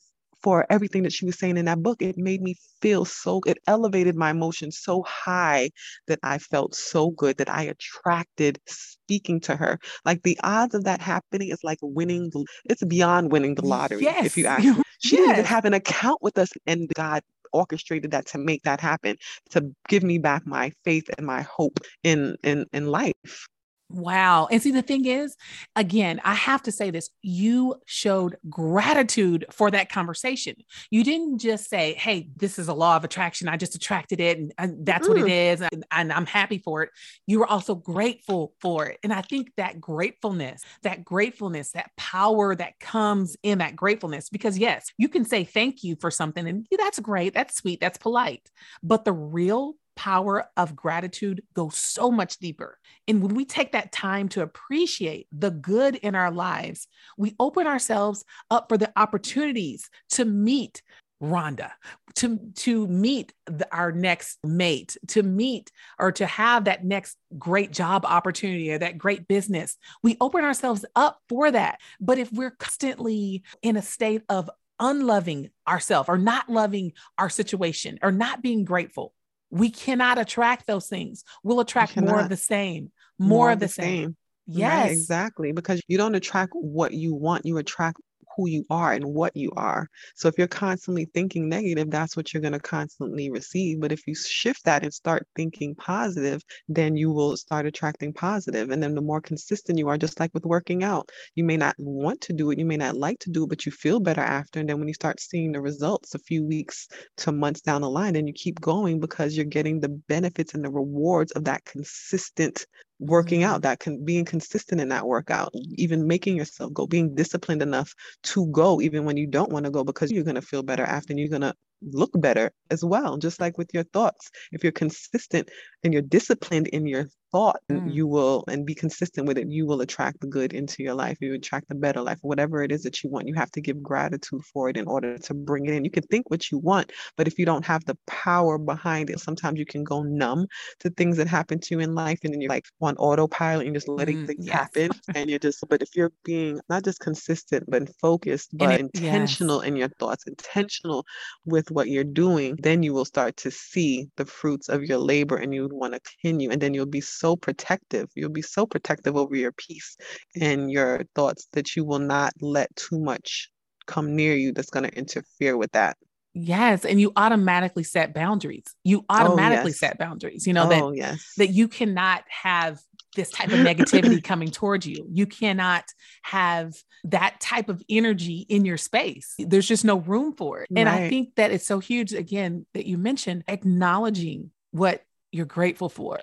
for 0.43 0.67
everything 0.71 1.03
that 1.05 1.13
she 1.13 1.25
was 1.25 1.39
saying 1.39 1.57
in 1.57 1.67
that 1.67 1.83
book. 1.83 2.03
It 2.03 2.19
made 2.19 2.43
me 2.43 2.57
feel 2.81 3.05
so, 3.05 3.41
it 3.47 3.59
elevated 3.67 4.17
my 4.17 4.31
emotions 4.31 4.79
so 4.83 5.03
high 5.07 5.71
that 6.09 6.19
I 6.23 6.39
felt 6.39 6.75
so 6.75 7.11
good 7.11 7.39
that 7.39 7.49
I 7.49 7.63
attracted 7.63 8.59
speaking 8.67 9.41
to 9.41 9.57
her. 9.57 9.79
Like 10.05 10.23
the 10.23 10.39
odds 10.43 10.75
of 10.75 10.85
that 10.85 11.01
happening 11.01 11.49
is 11.49 11.63
like 11.63 11.79
winning, 11.83 12.31
the, 12.33 12.45
it's 12.65 12.85
beyond 12.85 13.33
winning 13.33 13.55
the 13.55 13.67
lottery, 13.67 14.03
yes. 14.03 14.27
if 14.27 14.37
you 14.37 14.47
ask 14.47 14.65
me. 14.65 14.83
She 15.03 15.17
yes. 15.17 15.23
didn't 15.23 15.33
even 15.33 15.45
have 15.47 15.65
an 15.65 15.75
account 15.75 16.23
with 16.23 16.39
us, 16.39 16.49
and 16.65 16.89
God 16.95 17.25
orchestrated 17.53 18.13
that 18.13 18.27
to 18.27 18.39
make 18.39 18.63
that 18.63 18.81
happen, 18.81 19.17
to 19.51 19.75
give 19.89 20.05
me 20.05 20.19
back 20.19 20.47
my 20.47 20.71
faith 20.85 21.11
and 21.19 21.27
my 21.27 21.43
hope 21.43 21.81
in 22.05 22.37
in 22.45 22.67
in 22.73 22.87
life. 22.87 23.49
Wow. 23.93 24.49
And 24.51 24.63
see, 24.63 24.71
the 24.71 24.81
thing 24.81 25.05
is, 25.05 25.37
again, 25.77 26.21
I 26.25 26.35
have 26.35 26.63
to 26.63 26.73
say 26.73 26.91
this 26.91 27.11
you 27.21 27.75
showed 27.85 28.37
gratitude 28.49 29.45
for 29.51 29.71
that 29.71 29.91
conversation. 29.91 30.57
You 30.91 31.05
didn't 31.05 31.39
just 31.39 31.69
say, 31.69 31.93
Hey, 31.95 32.31
this 32.37 32.59
is 32.59 32.69
a 32.69 32.75
law 32.75 32.97
of 32.97 33.05
attraction. 33.05 33.49
I 33.49 33.59
just 33.59 33.75
attracted 33.75 34.19
it 34.19 34.39
and, 34.39 34.55
and 34.57 34.87
that's 34.87 35.07
mm. 35.07 35.11
what 35.11 35.19
it 35.19 35.61
mm. 35.61 35.69
And, 35.71 35.85
and 35.91 36.13
I'm 36.13 36.25
happy 36.25 36.59
for 36.59 36.83
it. 36.83 36.91
You 37.27 37.41
were 37.41 37.47
also 37.47 37.75
grateful 37.75 38.55
for 38.63 38.87
it. 38.87 38.99
And 39.03 39.13
I 39.13 39.21
think 39.21 39.53
that 39.57 39.79
gratefulness, 39.79 40.63
that 40.83 41.05
gratefulness, 41.05 41.73
that 41.73 41.91
power 41.97 42.57
that 42.57 42.79
comes 42.81 43.37
in 43.43 43.59
that 43.59 43.77
gratefulness, 43.77 44.31
because 44.31 44.57
yes, 44.57 44.87
you 44.97 45.09
can 45.09 45.27
say 45.27 45.45
thank 45.45 45.85
you 45.85 45.97
for 46.01 46.11
something 46.11 46.47
and 46.47 46.67
yeah, 46.71 46.79
that's 46.81 46.99
great. 46.99 47.35
That's 47.35 47.57
sweet. 47.57 47.81
That's 47.81 47.99
polite. 47.99 48.51
But 48.83 49.05
the 49.05 49.13
real 49.13 49.75
power 49.97 50.47
of 50.57 50.77
gratitude 50.77 51.43
goes 51.55 51.77
so 51.77 52.11
much 52.11 52.39
deeper. 52.39 52.79
And 53.09 53.23
when 53.23 53.35
we 53.35 53.45
take 53.45 53.73
that 53.73 53.93
time 53.93 54.29
to 54.31 54.43
appreciate 54.43 55.27
the 55.33 55.51
good 55.51 55.97
in 55.97 56.15
our 56.15 56.31
lives, 56.31 56.89
we 57.17 57.35
open 57.39 57.67
ourselves 57.67 58.25
up 58.51 58.69
for 58.69 58.79
the 58.79 58.93
opportunities 58.97 59.91
to 60.11 60.25
meet 60.25 60.83
Rhonda, 61.23 61.71
to, 62.17 62.39
to 62.57 62.89
meet 62.89 63.33
the, 63.47 63.69
our 63.73 63.93
next 63.93 64.39
mate, 64.45 64.97
to 65.09 65.23
meet 65.23 65.71
or 65.99 66.11
to 66.13 66.27
have 66.27 66.65
that 66.65 66.85
next 66.85 67.17
great 67.39 67.71
job 67.71 68.05
opportunity 68.05 68.73
or 68.73 68.79
that 68.79 68.99
great 68.99 69.29
business. 69.29 69.77
We 70.03 70.17
open 70.21 70.45
ourselves 70.45 70.85
up 70.97 71.21
for 71.29 71.51
that. 71.51 71.79
But 72.01 72.19
if 72.19 72.33
we're 72.33 72.51
constantly 72.51 73.45
in 73.63 73.77
a 73.77 73.83
state 73.83 74.23
of 74.29 74.51
unloving 74.81 75.51
ourselves 75.69 76.09
or 76.09 76.19
not 76.19 76.49
loving 76.49 76.93
our 77.17 77.31
situation 77.31 78.01
or 78.03 78.11
not 78.11 78.43
being 78.43 78.65
grateful, 78.65 79.15
we 79.53 79.71
cannot 79.71 80.19
attract 80.19 80.67
those 80.67 80.89
things. 80.89 81.25
We'll 81.45 81.61
attract 81.61 81.97
more 81.97 82.19
of 82.19 82.31
the 82.31 82.37
same, 82.37 82.91
more, 83.19 83.29
more 83.29 83.51
of 83.53 83.61
the, 83.61 83.67
the 83.67 83.73
same. 83.73 84.05
same. 84.05 84.17
Yes. 84.47 84.83
Right, 84.83 84.93
exactly. 84.93 85.53
Because 85.53 85.81
you 85.87 85.99
don't 85.99 86.15
attract 86.15 86.53
what 86.55 86.93
you 86.93 87.15
want, 87.15 87.45
you 87.45 87.59
attract 87.59 88.01
who 88.37 88.49
you 88.49 88.65
are 88.71 88.93
and 88.93 89.05
what 89.05 89.37
you 89.37 89.51
are. 89.57 89.89
So 90.15 90.29
if 90.29 90.39
you're 90.39 90.47
constantly 90.47 91.07
thinking 91.07 91.49
negative, 91.49 91.91
that's 91.91 92.17
what 92.17 92.33
you're 92.33 92.41
going 92.41 92.53
to 92.53 92.61
constantly 92.61 93.31
receive. 93.31 93.81
But 93.81 93.93
if 93.93 94.07
you 94.07 94.15
shift 94.15 94.65
that 94.65 94.83
and 94.83 94.93
start 94.93 95.27
thinking 95.37 95.75
positive, 95.75 96.43
then 96.69 96.97
you 96.97 97.11
will 97.11 97.37
start 97.37 97.67
attracting 97.67 98.13
positive. 98.13 98.71
And 98.71 98.83
then 98.83 98.95
the 98.95 99.01
more 99.01 99.21
consistent 99.21 99.79
you 99.79 99.89
are, 99.89 99.99
just 99.99 100.21
like 100.21 100.33
with 100.35 100.45
working 100.45 100.83
out, 100.83 101.09
you 101.35 101.45
may 101.45 101.57
not 101.57 101.75
want 101.79 102.21
to 102.23 102.33
do 102.33 102.51
it, 102.51 102.59
you 102.59 102.65
may 102.65 102.77
not 102.77 102.97
like 102.97 103.19
to 103.21 103.31
do 103.31 103.45
it, 103.45 103.49
but 103.49 103.67
you 103.67 103.73
feel 103.73 104.01
better 104.01 104.21
after. 104.21 104.61
And 104.61 104.69
then 104.69 104.79
when 104.79 104.89
you 104.89 104.95
start 104.95 105.21
seeing 105.21 105.53
the 105.53 105.61
results 105.61 106.15
a 106.15 106.19
few 106.19 106.45
weeks 106.45 106.89
to 107.19 107.33
months 107.33 107.61
down 107.61 107.83
the 107.83 107.91
line, 107.91 108.15
then 108.15 108.27
you 108.27 108.33
keep 108.33 108.61
going 108.61 109.01
because 109.01 109.37
you're 109.37 109.45
getting 109.45 109.81
the 109.81 109.89
benefits 110.09 110.55
and 110.55 110.65
the 110.65 110.71
rewards 110.71 111.33
of 111.33 111.45
that 111.45 111.65
consistent 111.65 112.67
working 113.07 113.43
out 113.43 113.63
that 113.63 113.81
can 113.81 114.05
being 114.05 114.25
consistent 114.25 114.81
in 114.81 114.89
that 114.89 115.07
workout 115.07 115.53
even 115.75 116.07
making 116.07 116.37
yourself 116.37 116.73
go 116.73 116.87
being 116.87 117.15
disciplined 117.15 117.63
enough 117.63 117.95
to 118.23 118.47
go 118.53 118.81
even 118.81 119.05
when 119.05 119.17
you 119.17 119.27
don't 119.27 119.51
want 119.51 119.65
to 119.65 119.71
go 119.71 119.85
because 119.85 120.11
you're 120.11 120.25
going 120.25 120.37
to 120.37 120.43
feel 120.43 120.63
better 120.63 120.85
after 120.85 121.13
and 121.13 121.19
you're 121.19 121.29
going 121.29 121.43
to 121.43 121.55
look 121.83 122.11
better 122.15 122.53
as 122.71 122.85
well. 122.85 123.17
Just 123.17 123.41
like 123.41 123.59
with 123.59 123.75
your 123.75 123.85
thoughts 123.85 124.31
if 124.53 124.63
you're 124.63 124.73
consistent 124.73 125.51
and 125.83 125.93
you're 125.93 126.03
disciplined 126.03 126.69
in 126.69 126.87
your 126.87 127.07
thought 127.33 127.57
Mm. 127.71 127.97
you 127.97 128.07
will 128.07 128.45
and 128.49 128.67
be 128.67 128.75
consistent 128.75 129.27
with 129.27 129.39
it 129.39 129.49
you 129.51 129.67
will 129.67 129.81
attract 129.81 130.21
the 130.21 130.27
good 130.27 130.53
into 130.53 130.83
your 130.83 130.95
life 130.95 131.17
you 131.21 131.35
attract 131.35 131.69
the 131.69 131.75
better 131.75 132.01
life 132.03 132.19
whatever 132.23 132.63
it 132.63 132.71
is 132.71 132.83
that 132.83 133.03
you 133.03 133.11
want 133.11 133.27
you 133.27 133.35
have 133.35 133.51
to 133.51 133.61
give 133.61 133.83
gratitude 133.83 134.43
for 134.53 134.69
it 134.69 134.77
in 134.77 134.87
order 134.87 135.17
to 135.19 135.35
bring 135.35 135.67
it 135.67 135.75
in 135.75 135.85
you 135.85 135.91
can 135.91 136.03
think 136.05 136.29
what 136.31 136.51
you 136.51 136.59
want 136.59 136.93
but 137.17 137.27
if 137.27 137.39
you 137.39 137.47
don't 137.47 137.65
have 137.65 137.85
the 137.87 137.97
power 138.07 138.59
behind 138.59 139.11
it 139.11 139.19
sometimes 139.21 139.59
you 139.59 139.67
can 139.67 139.83
go 139.85 140.03
numb 140.03 140.47
to 140.81 140.91
things 140.91 141.17
that 141.17 141.27
happen 141.27 141.59
to 141.61 141.75
you 141.75 141.81
in 141.81 141.95
life 141.95 142.19
and 142.25 142.33
then 142.35 142.41
you're 142.41 142.49
like 142.49 142.65
on 142.81 142.97
autopilot 142.97 143.67
and 143.67 143.75
just 143.75 143.89
letting 143.89 144.19
Mm, 144.19 144.27
things 144.27 144.47
yes. 144.47 144.51
happen 144.51 144.91
and 145.15 145.31
you're 145.31 145.39
just 145.39 145.65
but 145.69 145.83
if 145.83 145.95
you're 145.95 146.13
being 146.25 146.61
not 146.69 146.85
just 146.85 147.01
consistent 147.01 147.65
but 147.69 147.89
focused 148.01 148.51
but 148.57 148.71
it- 148.71 148.83
yes. 148.95 149.33
intentional 149.33 149.61
in 149.61 149.77
your 149.77 149.89
thoughts 149.99 150.27
intentional 150.27 151.05
with 151.45 151.71
what 151.71 151.89
you're 151.89 152.05
doing 152.05 152.57
then 152.63 152.83
you 152.83 152.93
will 152.93 153.05
start 153.05 153.37
to 153.37 153.51
see 153.51 154.09
the 154.17 154.25
fruits 154.25 154.69
of 154.69 154.83
your 154.85 154.99
labor 154.99 155.37
and 155.37 155.55
you 155.55 155.63
would 155.63 155.73
want 155.73 155.95
to 155.95 156.01
continue 156.01 156.51
and 156.51 156.61
then 156.61 156.75
you'll 156.75 156.87
be 156.87 157.01
so 157.01 157.22
protective 157.37 158.09
you'll 158.15 158.31
be 158.31 158.43
so 158.43 158.67
protective 158.67 159.17
over 159.17 159.35
your 159.35 159.53
peace 159.53 159.97
and 160.41 160.71
your 160.71 161.05
thoughts 161.15 161.49
that 161.53 161.77
you 161.77 161.85
will 161.85 161.99
not 161.99 162.33
let 162.41 162.75
too 162.77 162.99
much 162.99 163.51
come 163.87 164.15
near 164.15 164.35
you 164.35 164.53
that's 164.53 164.71
going 164.71 164.89
to 164.89 164.97
interfere 164.97 165.57
with 165.57 165.73
that 165.73 165.97
Yes. 166.35 166.87
And 166.87 166.99
you 166.99 167.13
automatically 167.15 167.83
set 167.83 168.15
boundaries. 168.15 168.65
You 168.85 169.05
oh, 169.11 169.17
automatically 169.17 169.73
yes. 169.73 169.79
set 169.79 169.99
boundaries, 169.99 170.47
you 170.47 170.55
know, 170.55 170.67
that 170.69 170.83
oh 170.83 170.93
yes 170.93 171.35
that 171.37 171.49
you 171.49 171.69
cannot 171.69 172.25
have 172.29 172.81
this 173.15 173.31
type 173.31 173.49
of 173.49 173.59
negativity 173.59 174.23
coming 174.23 174.51
towards 174.51 174.87
you. 174.87 175.07
You 175.11 175.27
cannot 175.27 175.85
have 176.23 176.73
that 177.05 177.41
type 177.41 177.69
of 177.69 177.83
energy 177.89 178.47
in 178.49 178.65
your 178.65 178.77
space. 178.77 179.35
There's 179.39 179.69
just 179.69 179.85
no 179.85 179.97
room 179.97 180.35
for 180.35 180.61
it. 180.61 180.71
And 180.75 180.89
I 180.89 181.09
think 181.09 181.35
that 181.37 181.51
it's 181.51 181.67
so 181.67 181.79
huge, 181.79 182.13
again, 182.13 182.67
that 182.75 182.87
you 182.87 182.97
mentioned 182.97 183.45
acknowledging 183.49 184.51
what 184.71 185.03
you're 185.33 185.47
grateful 185.47 185.89
for 185.89 186.21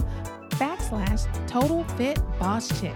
backslash 0.50 1.46
total 1.46 1.84
fit 1.96 2.20
boss 2.38 2.78
chick. 2.78 2.94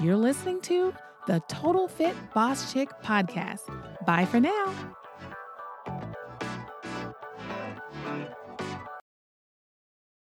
You're 0.00 0.14
listening 0.14 0.60
to 0.62 0.94
the 1.26 1.42
Total 1.48 1.88
Fit 1.88 2.14
Boss 2.32 2.72
Chick 2.72 2.90
podcast. 3.02 3.62
Bye 4.06 4.26
for 4.26 4.38
now. 4.38 4.94